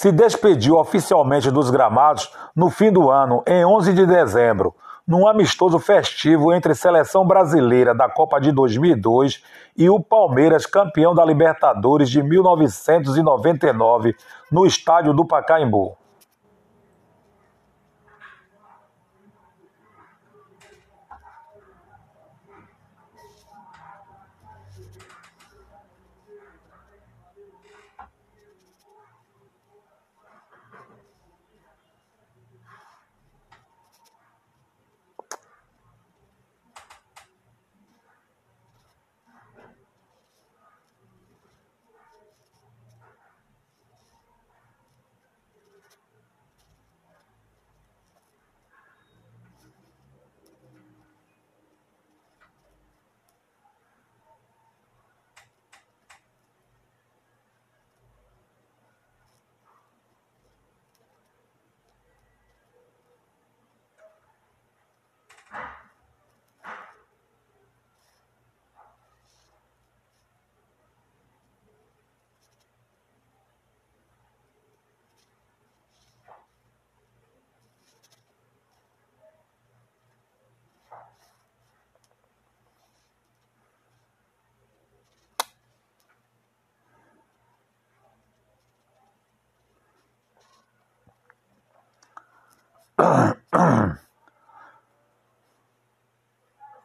Se 0.00 0.10
despediu 0.10 0.78
oficialmente 0.78 1.50
dos 1.50 1.68
gramados 1.68 2.32
no 2.56 2.70
fim 2.70 2.90
do 2.90 3.10
ano, 3.10 3.42
em 3.46 3.66
11 3.66 3.92
de 3.92 4.06
dezembro, 4.06 4.74
num 5.06 5.28
amistoso 5.28 5.78
festivo 5.78 6.54
entre 6.54 6.74
seleção 6.74 7.26
brasileira 7.26 7.94
da 7.94 8.08
Copa 8.08 8.40
de 8.40 8.50
2002 8.50 9.44
e 9.76 9.90
o 9.90 10.00
Palmeiras, 10.00 10.64
campeão 10.64 11.14
da 11.14 11.22
Libertadores 11.22 12.08
de 12.08 12.22
1999, 12.22 14.16
no 14.50 14.64
estádio 14.64 15.12
do 15.12 15.26
Pacaembu. 15.26 15.99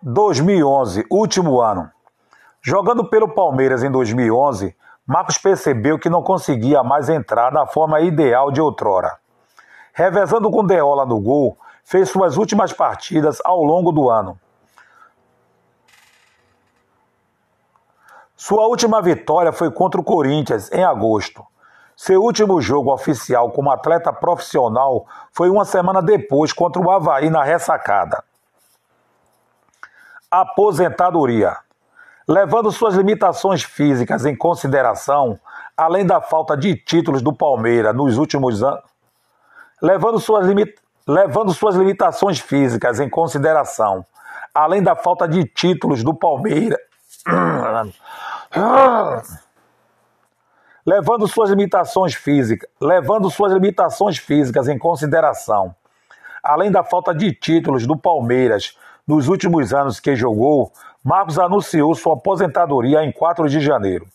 2011, 0.01 1.05
último 1.09 1.61
ano. 1.61 1.91
Jogando 2.61 3.09
pelo 3.09 3.33
Palmeiras 3.33 3.83
em 3.83 3.91
2011, 3.91 4.75
Marcos 5.05 5.37
percebeu 5.37 5.99
que 5.99 6.09
não 6.09 6.23
conseguia 6.23 6.83
mais 6.83 7.09
entrar 7.09 7.51
na 7.51 7.67
forma 7.67 7.99
ideal 8.01 8.51
de 8.51 8.59
outrora. 8.59 9.17
Revezando 9.93 10.49
com 10.49 10.65
Deola 10.65 11.05
no 11.05 11.19
gol, 11.19 11.57
fez 11.83 12.09
suas 12.09 12.37
últimas 12.37 12.73
partidas 12.73 13.39
ao 13.43 13.63
longo 13.63 13.91
do 13.91 14.09
ano. 14.09 14.39
Sua 18.35 18.67
última 18.67 19.01
vitória 19.01 19.51
foi 19.51 19.71
contra 19.71 19.99
o 19.99 20.03
Corinthians 20.03 20.71
em 20.71 20.83
agosto. 20.83 21.45
Seu 21.95 22.21
último 22.21 22.61
jogo 22.61 22.93
oficial 22.93 23.49
como 23.51 23.71
atleta 23.71 24.11
profissional 24.11 25.05
foi 25.31 25.49
uma 25.49 25.63
semana 25.63 26.01
depois 26.01 26.51
contra 26.51 26.81
o 26.81 26.91
Havaí 26.91 27.29
na 27.29 27.41
ressacada. 27.41 28.21
Aposentadoria. 30.29 31.55
Levando 32.27 32.71
suas 32.71 32.95
limitações 32.95 33.63
físicas 33.63 34.25
em 34.25 34.35
consideração, 34.35 35.39
além 35.77 36.05
da 36.05 36.19
falta 36.19 36.57
de 36.57 36.75
títulos 36.75 37.21
do 37.21 37.31
Palmeiras 37.31 37.95
nos 37.95 38.17
últimos 38.17 38.61
anos, 38.61 38.83
levando 39.81 40.19
suas, 40.19 40.45
limit... 40.47 40.75
levando 41.07 41.53
suas 41.53 41.75
limitações 41.75 42.39
físicas 42.39 42.99
em 42.99 43.09
consideração, 43.09 44.05
além 44.53 44.83
da 44.83 44.95
falta 44.95 45.27
de 45.27 45.45
títulos 45.45 46.03
do 46.03 46.13
Palmeiras, 46.13 46.79
levando 50.85 51.27
suas 51.27 51.49
limitações 51.49 52.13
físicas, 52.13 52.69
levando 52.79 53.29
suas 53.29 53.51
limitações 53.51 54.17
físicas 54.17 54.67
em 54.67 54.77
consideração, 54.77 55.75
além 56.43 56.71
da 56.71 56.83
falta 56.83 57.13
de 57.13 57.33
títulos 57.33 57.87
do 57.87 57.97
Palmeiras 57.97 58.77
nos 59.07 59.27
últimos 59.27 59.73
anos 59.73 59.99
que 59.99 60.15
jogou, 60.15 60.71
Marcos 61.03 61.37
anunciou 61.39 61.93
sua 61.95 62.13
aposentadoria 62.15 63.03
em 63.03 63.11
4 63.11 63.47
de 63.47 63.59
janeiro. 63.59 64.07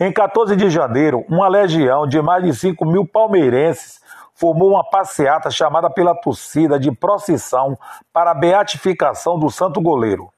Em 0.00 0.12
14 0.12 0.56
de 0.56 0.68
janeiro, 0.70 1.24
uma 1.28 1.46
legião 1.46 2.06
de 2.06 2.20
mais 2.20 2.42
de 2.42 2.52
5 2.52 2.84
mil 2.84 3.06
palmeirenses 3.06 4.00
formou 4.34 4.70
uma 4.70 4.82
passeata 4.82 5.50
chamada 5.50 5.88
pela 5.88 6.14
torcida 6.16 6.78
de 6.78 6.90
procissão 6.90 7.78
para 8.12 8.32
a 8.32 8.34
beatificação 8.34 9.38
do 9.38 9.48
santo 9.50 9.80
goleiro. 9.80 10.28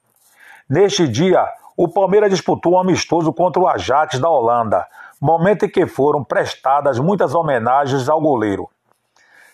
Neste 0.69 1.07
dia, 1.07 1.43
o 1.77 1.87
Palmeiras 1.87 2.31
disputou 2.31 2.73
um 2.73 2.79
amistoso 2.79 3.31
contra 3.31 3.61
o 3.61 3.67
Ajax 3.67 4.17
da 4.17 4.27
Holanda, 4.27 4.83
momento 5.21 5.65
em 5.65 5.69
que 5.69 5.85
foram 5.85 6.23
prestadas 6.23 6.97
muitas 6.97 7.35
homenagens 7.35 8.09
ao 8.09 8.19
goleiro. 8.19 8.67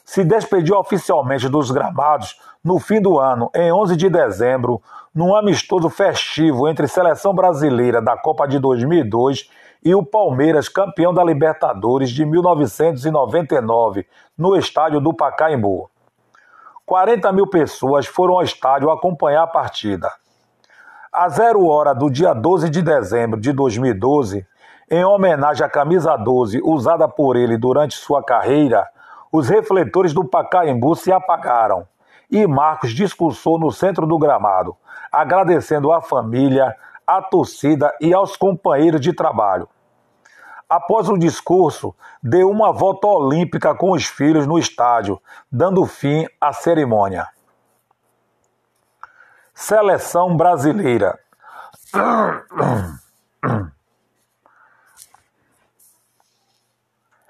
Se 0.05 0.23
despediu 0.23 0.77
oficialmente 0.77 1.49
dos 1.49 1.69
gramados 1.69 2.39
no 2.63 2.79
fim 2.79 3.01
do 3.01 3.19
ano, 3.19 3.51
em 3.53 3.73
11 3.73 3.97
de 3.97 4.09
dezembro, 4.09 4.81
num 5.13 5.35
amistoso 5.35 5.89
festivo 5.89 6.69
entre 6.69 6.87
seleção 6.87 7.35
brasileira 7.35 8.01
da 8.01 8.15
Copa 8.15 8.47
de 8.47 8.57
2002 8.57 9.49
e 9.83 9.93
o 9.93 10.01
Palmeiras, 10.01 10.69
campeão 10.69 11.13
da 11.13 11.23
Libertadores 11.25 12.09
de 12.09 12.25
1999, 12.25 14.07
no 14.37 14.55
estádio 14.55 15.01
do 15.01 15.13
Pacaembu. 15.13 15.89
40 16.85 17.31
mil 17.33 17.47
pessoas 17.47 18.05
foram 18.05 18.35
ao 18.35 18.43
estádio 18.43 18.89
acompanhar 18.89 19.43
a 19.43 19.47
partida. 19.47 20.09
A 21.15 21.29
zero 21.29 21.67
hora 21.67 21.93
do 21.93 22.09
dia 22.09 22.33
12 22.33 22.71
de 22.71 22.81
dezembro 22.81 23.39
de 23.39 23.53
2012, 23.53 24.47
em 24.89 25.05
homenagem 25.05 25.63
à 25.63 25.69
camisa 25.69 26.17
12 26.17 26.59
usada 26.63 27.07
por 27.07 27.35
ele 27.35 27.55
durante 27.55 27.95
sua 27.95 28.23
carreira, 28.23 28.89
os 29.31 29.47
refletores 29.47 30.11
do 30.11 30.25
Pacaembu 30.25 30.95
se 30.95 31.11
apagaram 31.11 31.87
e 32.31 32.47
Marcos 32.47 32.95
discursou 32.95 33.59
no 33.59 33.71
centro 33.71 34.07
do 34.07 34.17
gramado, 34.17 34.75
agradecendo 35.11 35.91
à 35.91 36.01
família, 36.01 36.75
à 37.05 37.21
torcida 37.21 37.93
e 38.01 38.11
aos 38.11 38.35
companheiros 38.35 38.99
de 38.99 39.13
trabalho. 39.13 39.69
Após 40.67 41.09
o 41.09 41.15
discurso, 41.15 41.93
deu 42.23 42.49
uma 42.49 42.73
volta 42.73 43.05
olímpica 43.05 43.75
com 43.75 43.91
os 43.91 44.03
filhos 44.03 44.47
no 44.47 44.57
estádio, 44.57 45.21
dando 45.51 45.85
fim 45.85 46.25
à 46.41 46.51
cerimônia. 46.51 47.27
Seleção 49.53 50.35
brasileira. 50.35 51.19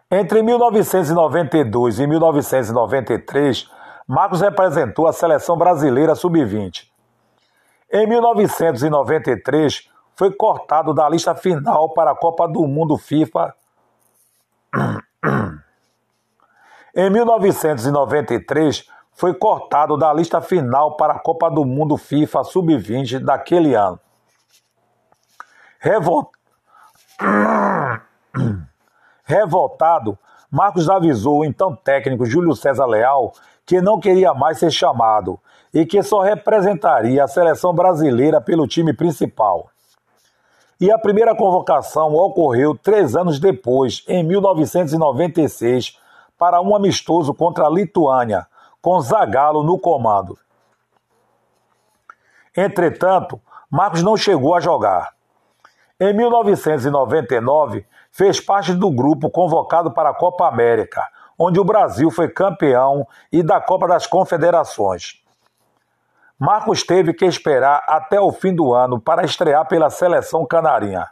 Entre 0.09 0.41
1992 0.43 1.99
e 1.99 2.07
1993, 2.07 3.69
Marcos 4.07 4.41
representou 4.41 5.07
a 5.07 5.13
seleção 5.13 5.57
brasileira 5.57 6.13
sub-20. 6.13 6.87
Em 7.91 8.07
1993, 8.07 9.89
foi 10.15 10.31
cortado 10.31 10.93
da 10.93 11.09
lista 11.09 11.33
final 11.35 11.93
para 11.93 12.11
a 12.11 12.15
Copa 12.15 12.47
do 12.47 12.65
Mundo 12.67 12.97
FIFA. 12.97 13.53
Em 16.95 17.09
1993, 17.09 18.87
foi 19.13 19.33
cortado 19.33 19.97
da 19.97 20.11
lista 20.13 20.41
final 20.41 20.95
para 20.97 21.13
a 21.13 21.19
Copa 21.19 21.49
do 21.49 21.63
Mundo 21.63 21.97
FIFA 21.97 22.43
Sub-20 22.43 23.19
daquele 23.19 23.75
ano. 23.75 23.99
Revol... 25.79 26.31
Revoltado, 29.25 30.17
Marcos 30.51 30.89
avisou 30.89 31.39
o 31.39 31.45
então 31.45 31.75
técnico 31.75 32.25
Júlio 32.25 32.55
César 32.55 32.85
Leal 32.85 33.33
que 33.65 33.81
não 33.81 33.99
queria 33.99 34.33
mais 34.33 34.59
ser 34.59 34.71
chamado 34.71 35.39
e 35.73 35.85
que 35.85 36.03
só 36.03 36.21
representaria 36.21 37.23
a 37.23 37.27
seleção 37.27 37.73
brasileira 37.73 38.41
pelo 38.41 38.67
time 38.67 38.93
principal. 38.93 39.69
E 40.79 40.91
a 40.91 40.99
primeira 40.99 41.33
convocação 41.35 42.13
ocorreu 42.13 42.77
três 42.77 43.15
anos 43.15 43.39
depois, 43.39 44.03
em 44.07 44.23
1996, 44.23 45.97
para 46.37 46.61
um 46.61 46.75
amistoso 46.75 47.33
contra 47.33 47.65
a 47.65 47.69
Lituânia, 47.69 48.45
com 48.83 48.99
Zagallo 48.99 49.63
no 49.63 49.79
comando. 49.79 50.37
Entretanto, 52.55 53.41
Marcos 53.71 54.03
não 54.03 54.17
chegou 54.17 54.53
a 54.53 54.59
jogar. 54.59 55.13
Em 55.97 56.13
1999, 56.13 57.87
fez 58.11 58.41
parte 58.41 58.73
do 58.73 58.91
grupo 58.91 59.29
convocado 59.29 59.89
para 59.91 60.09
a 60.09 60.13
Copa 60.13 60.49
América, 60.49 61.01
onde 61.39 61.61
o 61.61 61.63
Brasil 61.63 62.11
foi 62.11 62.27
campeão 62.27 63.07
e 63.31 63.41
da 63.41 63.61
Copa 63.61 63.87
das 63.87 64.05
Confederações. 64.05 65.23
Marcos 66.37 66.83
teve 66.83 67.13
que 67.13 67.23
esperar 67.23 67.85
até 67.87 68.19
o 68.19 68.33
fim 68.33 68.53
do 68.53 68.73
ano 68.73 68.99
para 68.99 69.23
estrear 69.23 69.65
pela 69.65 69.89
seleção 69.89 70.45
canarinha. 70.45 71.07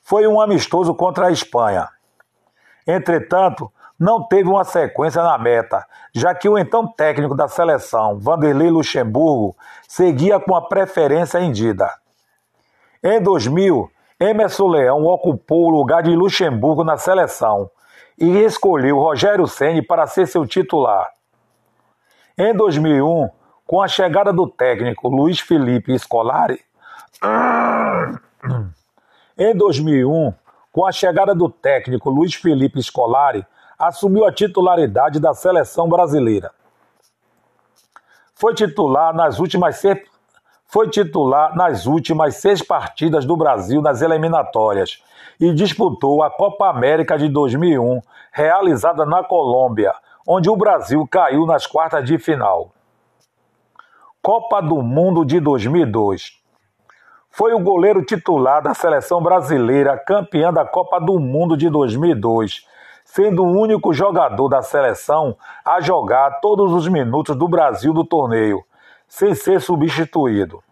Foi 0.00 0.26
um 0.26 0.40
amistoso 0.40 0.94
contra 0.94 1.26
a 1.26 1.30
Espanha. 1.30 1.90
Entretanto, 2.86 3.70
não 3.98 4.22
teve 4.22 4.48
uma 4.48 4.64
sequência 4.64 5.22
na 5.22 5.36
meta, 5.36 5.84
já 6.14 6.34
que 6.34 6.48
o 6.48 6.56
então 6.56 6.86
técnico 6.86 7.34
da 7.34 7.48
seleção, 7.48 8.18
Vanderlei 8.18 8.70
Luxemburgo, 8.70 9.56
seguia 9.88 10.38
com 10.38 10.54
a 10.54 10.68
preferência 10.68 11.40
indida. 11.40 11.90
Em 13.02 13.20
2000, 13.20 13.90
Emerson 14.20 14.68
Leão 14.68 15.04
ocupou 15.04 15.66
o 15.66 15.70
lugar 15.70 16.02
de 16.02 16.14
Luxemburgo 16.14 16.84
na 16.84 16.96
seleção 16.96 17.70
e 18.16 18.38
escolheu 18.38 18.98
Rogério 18.98 19.46
Ceni 19.46 19.82
para 19.82 20.06
ser 20.06 20.26
seu 20.26 20.46
titular. 20.46 21.08
Em 22.36 22.54
2001, 22.54 23.30
com 23.66 23.82
a 23.82 23.88
chegada 23.88 24.32
do 24.32 24.48
técnico 24.48 25.08
Luiz 25.08 25.40
Felipe 25.40 25.96
Scolari, 25.98 26.60
em 29.36 29.56
2001, 29.56 30.32
com 30.72 30.86
a 30.86 30.92
chegada 30.92 31.34
do 31.34 31.48
técnico 31.48 32.10
Luiz 32.10 32.34
Felipe 32.34 32.82
Scolari, 32.82 33.44
assumiu 33.78 34.24
a 34.24 34.32
titularidade 34.32 35.20
da 35.20 35.32
seleção 35.32 35.88
brasileira. 35.88 36.50
Foi 38.34 38.52
titular 38.54 39.14
nas 39.14 39.38
últimas 39.38 39.76
seis, 39.76 40.00
foi 40.66 40.88
titular 40.88 41.54
nas 41.56 41.86
últimas 41.86 42.36
seis 42.36 42.60
partidas 42.60 43.24
do 43.24 43.36
Brasil 43.36 43.80
nas 43.80 44.02
eliminatórias 44.02 45.02
e 45.40 45.52
disputou 45.52 46.22
a 46.22 46.30
Copa 46.30 46.68
América 46.68 47.16
de 47.16 47.28
2001, 47.28 48.02
realizada 48.32 49.06
na 49.06 49.22
Colômbia, 49.22 49.94
onde 50.26 50.50
o 50.50 50.56
Brasil 50.56 51.06
caiu 51.06 51.46
nas 51.46 51.66
quartas 51.66 52.04
de 52.04 52.18
final. 52.18 52.72
Copa 54.20 54.60
do 54.60 54.82
Mundo 54.82 55.24
de 55.24 55.38
2002. 55.40 56.36
Foi 57.30 57.54
o 57.54 57.60
goleiro 57.60 58.04
titular 58.04 58.60
da 58.60 58.74
seleção 58.74 59.22
brasileira, 59.22 59.96
campeã 59.96 60.52
da 60.52 60.64
Copa 60.64 61.00
do 61.00 61.20
Mundo 61.20 61.56
de 61.56 61.70
2002 61.70 62.66
sendo 63.08 63.42
o 63.42 63.58
único 63.58 63.92
jogador 63.92 64.48
da 64.48 64.60
seleção 64.60 65.34
a 65.64 65.80
jogar 65.80 66.40
todos 66.40 66.74
os 66.74 66.86
minutos 66.86 67.34
do 67.34 67.48
Brasil 67.48 67.94
do 67.94 68.04
torneio, 68.04 68.62
sem 69.08 69.34
ser 69.34 69.62
substituído. 69.62 70.62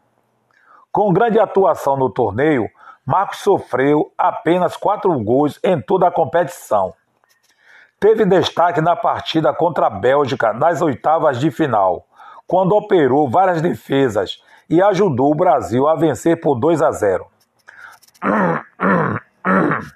Com 0.93 1.15
grande 1.15 1.41
atuação 1.41 1.97
no 1.97 2.11
torneio, 2.11 2.69
Marcos 3.07 3.39
sofreu 3.39 4.13
apenas 4.19 4.77
quatro 4.77 5.19
gols 5.19 5.59
em 5.65 5.81
toda 5.81 6.09
a 6.09 6.11
competição. 6.11 6.93
Teve 7.99 8.27
destaque 8.27 8.83
na 8.83 8.95
partida 8.95 9.55
contra 9.55 9.87
a 9.87 9.91
Bélgica 9.91 10.53
nas 10.53 10.83
oitavas 10.83 11.41
de 11.41 11.51
final, 11.51 12.07
quando 12.47 12.77
operou 12.77 13.31
várias 13.31 13.63
defesas 13.63 14.43
e 14.69 14.83
ajudou 14.83 15.33
o 15.33 15.37
Brasil 15.37 15.89
a 15.89 15.95
vencer 15.95 16.39
por 16.39 16.55
2 16.57 16.83
a 16.83 16.91
0. 16.93 17.27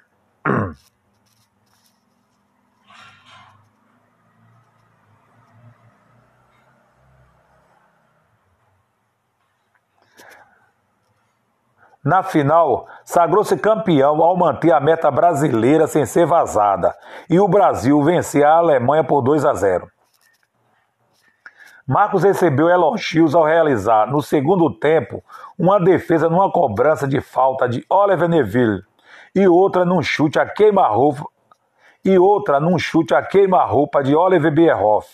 Na 12.03 12.23
final, 12.23 12.87
sagrou-se 13.05 13.55
campeão 13.57 14.23
ao 14.23 14.35
manter 14.35 14.71
a 14.71 14.79
meta 14.79 15.11
brasileira 15.11 15.85
sem 15.85 16.03
ser 16.03 16.25
vazada 16.25 16.95
e 17.29 17.39
o 17.39 17.47
Brasil 17.47 18.01
vencer 18.01 18.43
a 18.43 18.55
Alemanha 18.55 19.03
por 19.03 19.21
2 19.21 19.45
a 19.45 19.53
0. 19.53 19.87
Marcos 21.87 22.23
recebeu 22.23 22.69
elogios 22.69 23.35
ao 23.35 23.43
realizar, 23.43 24.07
no 24.07 24.21
segundo 24.21 24.73
tempo, 24.79 25.23
uma 25.59 25.79
defesa 25.79 26.27
numa 26.27 26.51
cobrança 26.51 27.07
de 27.07 27.21
falta 27.21 27.69
de 27.69 27.85
Oliver 27.87 28.27
Neville 28.27 28.81
e 29.35 29.47
outra 29.47 29.85
num 29.85 30.01
chute 30.01 30.39
a 30.39 30.45
queima-roupa 30.45 31.23
e 32.03 32.17
outra 32.17 32.59
num 32.59 32.79
chute 32.79 33.13
a 33.13 33.21
queima-roupa 33.21 34.01
de 34.01 34.15
Oliver 34.15 34.51
Bierhoff. 34.51 35.07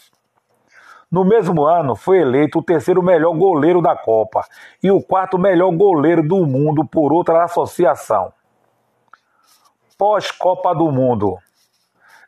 No 1.09 1.23
mesmo 1.23 1.65
ano, 1.65 1.95
foi 1.95 2.19
eleito 2.19 2.59
o 2.59 2.63
terceiro 2.63 3.01
melhor 3.01 3.33
goleiro 3.33 3.81
da 3.81 3.95
Copa 3.95 4.45
e 4.83 4.91
o 4.91 5.01
quarto 5.01 5.37
melhor 5.37 5.71
goleiro 5.71 6.21
do 6.21 6.45
mundo 6.45 6.85
por 6.85 7.13
outra 7.13 7.43
associação. 7.45 8.33
Pós-Copa 9.97 10.75
do 10.75 10.91
Mundo. 10.91 11.37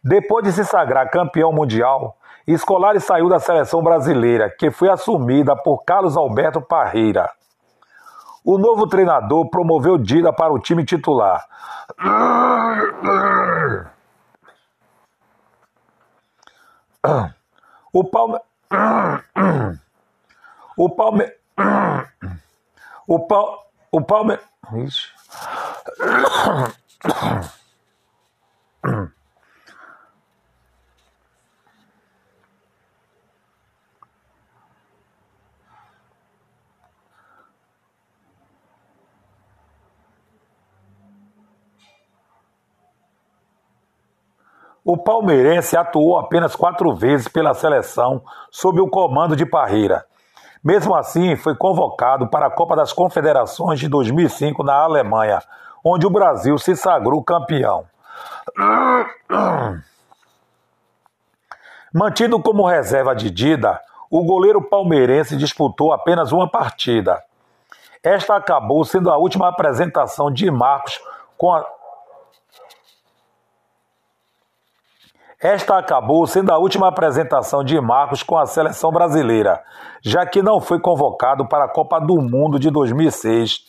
Depois 0.04 0.46
de 0.46 0.54
se 0.54 0.64
sagrar 0.64 1.10
campeão 1.10 1.52
mundial, 1.52 2.18
Scolari 2.58 3.00
saiu 3.00 3.30
da 3.30 3.38
seleção 3.38 3.84
brasileira, 3.84 4.50
que 4.50 4.72
foi 4.72 4.90
assumida 4.90 5.56
por 5.56 5.84
Carlos 5.84 6.18
Alberto 6.18 6.62
Parreira. 6.62 7.30
O 8.44 8.58
novo 8.58 8.88
treinador 8.88 9.50
promoveu 9.50 9.98
Dida 9.98 10.32
para 10.34 10.54
o 10.54 10.60
time 10.60 10.86
titular. 10.86 11.46
O 17.92 18.04
Palmeiras 18.04 18.49
o 20.78 20.90
Palme... 20.90 21.32
O 23.08 23.20
Pal... 23.28 23.72
O 23.92 24.02
Palme... 24.02 24.40
Ixi. 24.76 25.08
O 44.90 44.98
palmeirense 44.98 45.78
atuou 45.78 46.18
apenas 46.18 46.56
quatro 46.56 46.92
vezes 46.96 47.28
pela 47.28 47.54
seleção 47.54 48.24
sob 48.50 48.82
o 48.82 48.90
comando 48.90 49.36
de 49.36 49.46
Parreira. 49.46 50.04
Mesmo 50.64 50.96
assim, 50.96 51.36
foi 51.36 51.56
convocado 51.56 52.28
para 52.28 52.48
a 52.48 52.50
Copa 52.50 52.76
das 52.76 52.92
Confederações 52.92 53.80
de 53.80 53.88
2005 53.88 54.64
na 54.64 54.74
Alemanha, 54.74 55.44
onde 55.86 56.08
o 56.08 56.10
Brasil 56.10 56.58
se 56.58 56.76
sagrou 56.76 57.24
campeão. 57.24 57.86
Mantido 61.94 62.42
como 62.42 62.66
reserva 62.66 63.16
de 63.16 63.30
Dida, 63.30 63.80
o 64.10 64.26
goleiro 64.26 64.60
palmeirense 64.60 65.38
disputou 65.38 65.94
apenas 65.94 66.32
uma 66.32 66.50
partida. 66.50 67.22
Esta 68.04 68.38
acabou 68.38 68.84
sendo 68.84 69.12
a 69.12 69.18
última 69.18 69.50
apresentação 69.50 70.32
de 70.32 70.50
Marcos 70.50 71.00
com 71.38 71.52
a 71.54 71.64
Esta 75.42 75.78
acabou 75.78 76.28
sendo 76.28 76.52
a 76.52 76.58
última 76.58 76.90
apresentação 76.90 77.64
de 77.64 77.80
Marcos 77.80 78.22
com 78.22 78.38
a 78.38 78.46
seleção 78.46 78.92
brasileira, 78.92 79.64
já 80.02 80.26
que 80.26 80.42
não 80.42 80.60
foi 80.60 80.82
convocado 80.82 81.48
para 81.48 81.64
a 81.64 81.70
Copa 81.70 81.98
do 81.98 82.18
Mundo 82.18 82.60
de 82.60 82.70
2006 82.70 83.66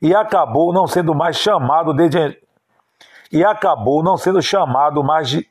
e 0.00 0.14
acabou 0.14 0.72
não 0.72 0.86
sendo 0.86 1.14
mais 1.14 1.36
chamado 1.36 1.92
desde 1.92 2.40
e 3.30 3.44
acabou 3.44 4.02
não 4.02 4.16
sendo 4.16 4.40
chamado 4.40 5.04
mais 5.04 5.28
de 5.28 5.46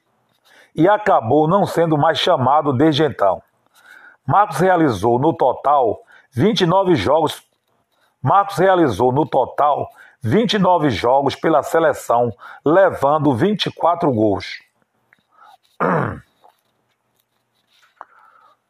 e 0.76 0.90
acabou 0.90 1.48
não 1.48 1.68
sendo 1.68 1.96
mais 1.96 2.18
chamado 2.18 2.74
desde 2.74 3.04
então. 3.04 3.40
Marcos 4.26 4.58
realizou 4.58 5.20
no 5.20 5.32
total 5.32 6.02
29 6.32 6.96
jogos. 6.96 7.44
Marcos 8.20 8.58
realizou 8.58 9.12
no 9.12 9.28
total 9.28 9.88
29 10.24 10.90
jogos 10.90 11.36
pela 11.36 11.62
seleção, 11.62 12.32
levando 12.66 13.36
24 13.36 14.12
gols. 14.12 14.71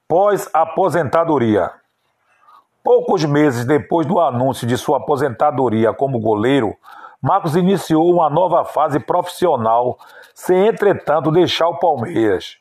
Pós-aposentadoria. 0.07 1.71
Poucos 2.83 3.23
meses 3.25 3.65
depois 3.65 4.07
do 4.07 4.19
anúncio 4.19 4.67
de 4.67 4.77
sua 4.77 4.97
aposentadoria 4.97 5.93
como 5.93 6.19
goleiro, 6.19 6.75
Marcos 7.21 7.55
iniciou 7.55 8.11
uma 8.11 8.29
nova 8.29 8.65
fase 8.65 8.99
profissional, 8.99 9.97
sem 10.33 10.67
entretanto 10.67 11.31
deixar 11.31 11.67
o 11.69 11.77
Palmeiras. 11.77 12.60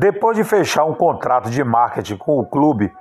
Depois 0.00 0.36
de 0.36 0.44
fechar 0.44 0.84
um 0.84 0.94
contrato 0.94 1.50
de 1.50 1.64
marketing 1.64 2.18
com 2.18 2.38
o 2.38 2.46
clube, 2.46 2.92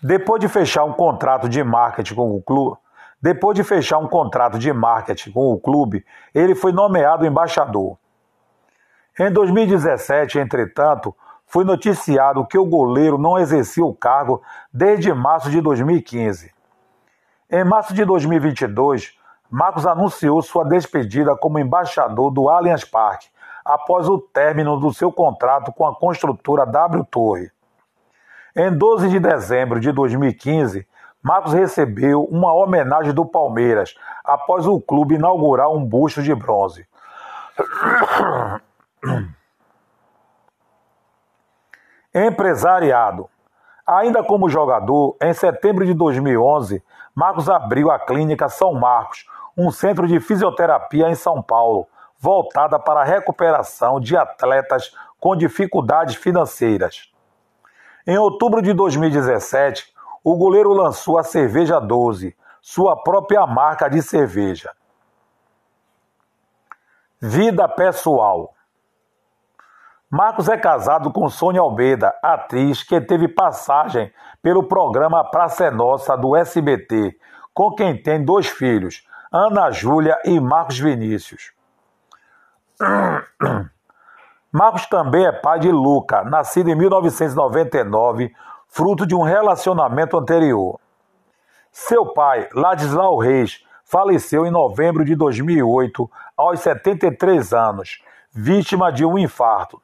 Depois 0.00 0.40
de 0.40 0.48
fechar 0.48 0.84
um 0.84 0.92
contrato 0.92 1.48
de 1.48 1.62
marketing 1.62 2.14
com 2.14 2.36
o 2.36 2.40
clube, 2.40 2.78
depois 3.20 3.56
de 3.56 3.64
fechar 3.64 3.98
um 3.98 4.06
contrato 4.06 4.56
de 4.58 4.72
marketing 4.72 5.32
com 5.32 5.52
o 5.52 5.58
clube, 5.58 6.04
ele 6.32 6.54
foi 6.54 6.70
nomeado 6.70 7.26
embaixador. 7.26 7.98
Em 9.18 9.32
2017, 9.32 10.38
entretanto, 10.38 11.12
foi 11.44 11.64
noticiado 11.64 12.46
que 12.46 12.56
o 12.56 12.64
goleiro 12.64 13.18
não 13.18 13.36
exercia 13.36 13.84
o 13.84 13.92
cargo 13.92 14.40
desde 14.72 15.12
março 15.12 15.50
de 15.50 15.60
2015. 15.60 16.52
Em 17.50 17.64
março 17.64 17.94
de 17.94 18.04
2022, 18.04 19.16
Marcos 19.50 19.86
anunciou 19.86 20.42
sua 20.42 20.64
despedida 20.64 21.34
como 21.34 21.58
embaixador 21.58 22.30
do 22.30 22.50
Allianz 22.50 22.84
Parque 22.84 23.30
após 23.64 24.06
o 24.06 24.18
término 24.18 24.78
do 24.78 24.92
seu 24.92 25.10
contrato 25.10 25.72
com 25.72 25.86
a 25.86 25.96
construtora 25.96 26.66
W 26.66 27.06
Torre. 27.10 27.50
Em 28.54 28.70
12 28.70 29.08
de 29.08 29.18
dezembro 29.18 29.80
de 29.80 29.90
2015, 29.92 30.86
Marcos 31.22 31.54
recebeu 31.54 32.24
uma 32.24 32.52
homenagem 32.52 33.14
do 33.14 33.24
Palmeiras 33.24 33.94
após 34.22 34.66
o 34.66 34.78
clube 34.78 35.14
inaugurar 35.14 35.70
um 35.70 35.82
busto 35.82 36.22
de 36.22 36.34
bronze. 36.34 36.86
Empresariado. 42.14 43.30
Ainda 43.88 44.22
como 44.22 44.50
jogador, 44.50 45.16
em 45.18 45.32
setembro 45.32 45.86
de 45.86 45.94
2011, 45.94 46.84
Marcos 47.14 47.48
abriu 47.48 47.90
a 47.90 47.98
Clínica 47.98 48.46
São 48.46 48.74
Marcos, 48.74 49.26
um 49.56 49.70
centro 49.70 50.06
de 50.06 50.20
fisioterapia 50.20 51.08
em 51.08 51.14
São 51.14 51.40
Paulo, 51.40 51.86
voltada 52.18 52.78
para 52.78 53.00
a 53.00 53.04
recuperação 53.04 53.98
de 53.98 54.14
atletas 54.14 54.94
com 55.18 55.34
dificuldades 55.34 56.16
financeiras. 56.16 57.10
Em 58.06 58.18
outubro 58.18 58.60
de 58.60 58.74
2017, 58.74 59.90
o 60.22 60.36
goleiro 60.36 60.74
lançou 60.74 61.18
a 61.18 61.22
Cerveja 61.22 61.80
12, 61.80 62.36
sua 62.60 62.94
própria 62.94 63.46
marca 63.46 63.88
de 63.88 64.02
cerveja. 64.02 64.70
Vida 67.18 67.66
pessoal. 67.66 68.52
Marcos 70.10 70.48
é 70.48 70.56
casado 70.56 71.12
com 71.12 71.28
Sônia 71.28 71.60
Almeida, 71.60 72.14
atriz 72.22 72.82
que 72.82 72.98
teve 72.98 73.28
passagem 73.28 74.10
pelo 74.42 74.62
programa 74.62 75.22
Praça 75.22 75.66
é 75.66 75.70
Nossa 75.70 76.16
do 76.16 76.34
SBT, 76.34 77.14
com 77.52 77.74
quem 77.74 78.02
tem 78.02 78.24
dois 78.24 78.46
filhos, 78.46 79.06
Ana 79.30 79.70
Júlia 79.70 80.18
e 80.24 80.40
Marcos 80.40 80.78
Vinícius. 80.78 81.52
Marcos 84.50 84.86
também 84.86 85.26
é 85.26 85.32
pai 85.32 85.58
de 85.58 85.70
Luca, 85.70 86.24
nascido 86.24 86.70
em 86.70 86.74
1999, 86.74 88.32
fruto 88.66 89.06
de 89.06 89.14
um 89.14 89.20
relacionamento 89.20 90.16
anterior. 90.16 90.80
Seu 91.70 92.14
pai, 92.14 92.48
Ladislau 92.54 93.18
Reis, 93.18 93.62
faleceu 93.84 94.46
em 94.46 94.50
novembro 94.50 95.04
de 95.04 95.14
2008, 95.14 96.10
aos 96.34 96.60
73 96.60 97.52
anos, 97.52 98.02
vítima 98.32 98.90
de 98.90 99.04
um 99.04 99.18
infarto. 99.18 99.82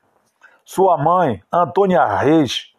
Sua 0.64 0.96
mãe, 0.96 1.42
Antônia 1.52 2.06
Reis, 2.06 2.72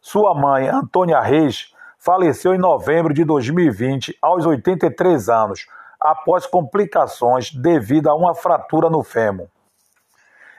sua 0.00 0.34
mãe, 0.34 0.68
Antônia 0.68 1.20
Reis, 1.20 1.72
faleceu 1.96 2.52
em 2.54 2.58
novembro 2.58 3.14
de 3.14 3.24
2020, 3.24 4.18
aos 4.20 4.44
83 4.44 5.28
anos, 5.28 5.68
após 6.00 6.44
complicações 6.44 7.52
devido 7.52 8.08
a 8.08 8.16
uma 8.16 8.34
fratura 8.34 8.90
no 8.90 9.04
fêmur. 9.04 9.46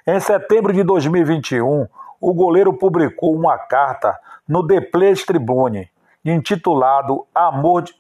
Em 0.08 0.18
setembro 0.22 0.72
de 0.72 0.82
2021, 0.82 1.88
o 2.22 2.34
goleiro 2.34 2.72
publicou 2.72 3.36
uma 3.36 3.58
carta 3.58 4.18
no 4.48 4.66
The 4.66 4.80
Place 4.80 5.26
Tribune, 5.26 5.90
intitulado 6.24 7.28
Amor 7.36 7.82
de... 7.82 7.94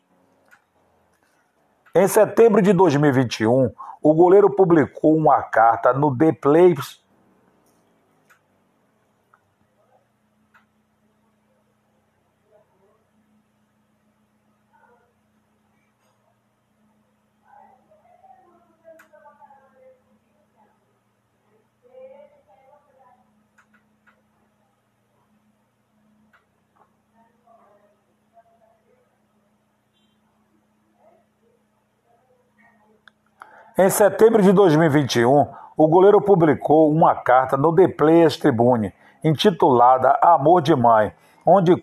Em 1.94 2.08
setembro 2.08 2.62
de 2.62 2.72
2021, 2.72 3.70
o 4.02 4.14
goleiro 4.14 4.50
publicou 4.50 5.14
uma 5.14 5.44
carta 5.44 5.92
no 5.92 6.16
The 6.16 6.32
Place 6.32 7.01
Em 33.78 33.90
setembro 33.90 34.42
de 34.42 34.52
2021, 34.52 35.48
o 35.78 35.88
goleiro 35.88 36.20
publicou 36.20 36.92
uma 36.92 37.16
carta 37.16 37.56
no 37.56 37.74
The 37.74 37.88
Players 37.88 38.36
Tribune, 38.36 38.94
intitulada 39.24 40.20
Amor 40.22 40.62
de 40.62 40.76
Mãe, 40.76 41.14
onde 41.46 41.82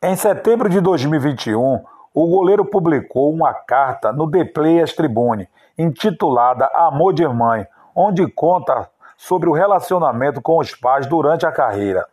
Em 0.00 0.14
setembro 0.14 0.68
de 0.68 0.80
2021, 0.80 1.82
o 2.14 2.28
goleiro 2.28 2.64
publicou 2.64 3.32
uma 3.32 3.52
carta 3.52 4.12
no 4.12 4.30
The 4.30 4.44
Players 4.44 4.94
Tribune, 4.94 5.48
intitulada 5.76 6.70
Amor 6.74 7.12
de 7.12 7.26
Mãe, 7.26 7.66
onde 7.96 8.24
conta 8.30 8.88
sobre 9.24 9.48
o 9.48 9.52
relacionamento 9.52 10.42
com 10.42 10.58
os 10.58 10.74
pais 10.74 11.06
durante 11.06 11.46
a 11.46 11.52
carreira. 11.52 12.06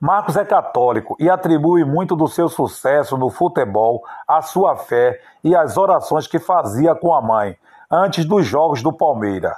Marcos 0.00 0.34
é 0.34 0.46
católico 0.46 1.14
e 1.20 1.28
atribui 1.28 1.84
muito 1.84 2.16
do 2.16 2.26
seu 2.26 2.48
sucesso 2.48 3.18
no 3.18 3.28
futebol 3.28 4.02
à 4.26 4.40
sua 4.40 4.76
fé 4.76 5.20
e 5.42 5.54
às 5.54 5.76
orações 5.76 6.26
que 6.26 6.38
fazia 6.38 6.94
com 6.94 7.14
a 7.14 7.20
mãe 7.20 7.54
antes 7.90 8.24
dos 8.24 8.46
jogos 8.46 8.82
do 8.82 8.94
Palmeiras. 8.94 9.54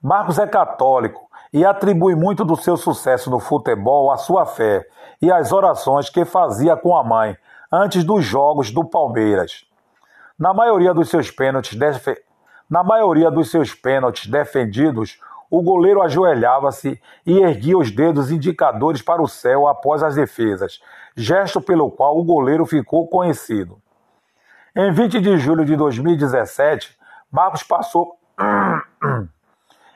Marcos 0.00 0.38
é 0.38 0.46
católico 0.46 1.27
e 1.52 1.64
atribui 1.64 2.14
muito 2.14 2.44
do 2.44 2.56
seu 2.56 2.76
sucesso 2.76 3.30
no 3.30 3.38
futebol 3.38 4.12
à 4.12 4.16
sua 4.16 4.44
fé 4.46 4.86
e 5.20 5.30
às 5.30 5.52
orações 5.52 6.10
que 6.10 6.24
fazia 6.24 6.76
com 6.76 6.96
a 6.96 7.02
mãe 7.02 7.36
antes 7.70 8.04
dos 8.04 8.24
jogos 8.24 8.70
do 8.70 8.84
Palmeiras. 8.84 9.64
Na 10.38 10.54
maioria 10.54 10.94
dos 10.94 11.08
seus 11.08 11.30
pênaltis, 11.30 11.76
def... 11.76 12.06
na 12.68 12.82
maioria 12.82 13.30
dos 13.30 13.50
seus 13.50 13.74
pênaltis 13.74 14.26
defendidos, 14.26 15.18
o 15.50 15.62
goleiro 15.62 16.02
ajoelhava-se 16.02 17.00
e 17.26 17.38
erguia 17.38 17.78
os 17.78 17.90
dedos 17.90 18.30
indicadores 18.30 19.02
para 19.02 19.22
o 19.22 19.28
céu 19.28 19.66
após 19.66 20.02
as 20.02 20.14
defesas, 20.14 20.80
gesto 21.16 21.60
pelo 21.60 21.90
qual 21.90 22.18
o 22.18 22.24
goleiro 22.24 22.66
ficou 22.66 23.08
conhecido. 23.08 23.78
Em 24.76 24.92
20 24.92 25.20
de 25.20 25.38
julho 25.38 25.64
de 25.64 25.74
2017, 25.74 26.96
Marcos 27.32 27.62
passou. 27.62 28.18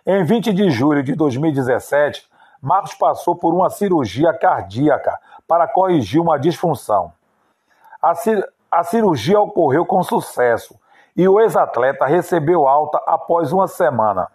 em 0.04 0.24
20 0.24 0.52
de 0.52 0.70
julho 0.70 1.02
de 1.02 1.14
2017, 1.14 2.28
Marcos 2.60 2.94
passou 2.94 3.36
por 3.36 3.54
uma 3.54 3.70
cirurgia 3.70 4.32
cardíaca 4.32 5.16
para 5.46 5.68
corrigir 5.68 6.20
uma 6.20 6.38
disfunção. 6.38 7.12
A, 8.00 8.12
a 8.70 8.84
cirurgia 8.84 9.40
ocorreu 9.40 9.86
com 9.86 10.02
sucesso 10.02 10.78
e 11.16 11.28
o 11.28 11.40
ex-atleta 11.40 12.06
recebeu 12.06 12.66
alta 12.66 13.00
após 13.06 13.52
uma 13.52 13.68
semana. 13.68 14.28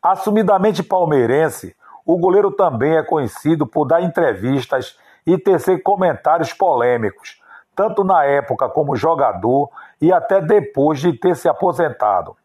Assumidamente 0.00 0.82
palmeirense, 0.82 1.76
o 2.06 2.16
goleiro 2.18 2.50
também 2.50 2.96
é 2.96 3.02
conhecido 3.02 3.66
por 3.66 3.86
dar 3.86 4.02
entrevistas 4.02 4.98
e 5.26 5.38
tecer 5.38 5.82
comentários 5.82 6.52
polêmicos, 6.52 7.40
tanto 7.74 8.04
na 8.04 8.24
época 8.24 8.68
como 8.68 8.96
jogador 8.96 9.70
e 10.00 10.12
até 10.12 10.40
depois 10.40 11.00
de 11.00 11.12
ter 11.12 11.34
se 11.36 11.48
aposentado. 11.48 12.36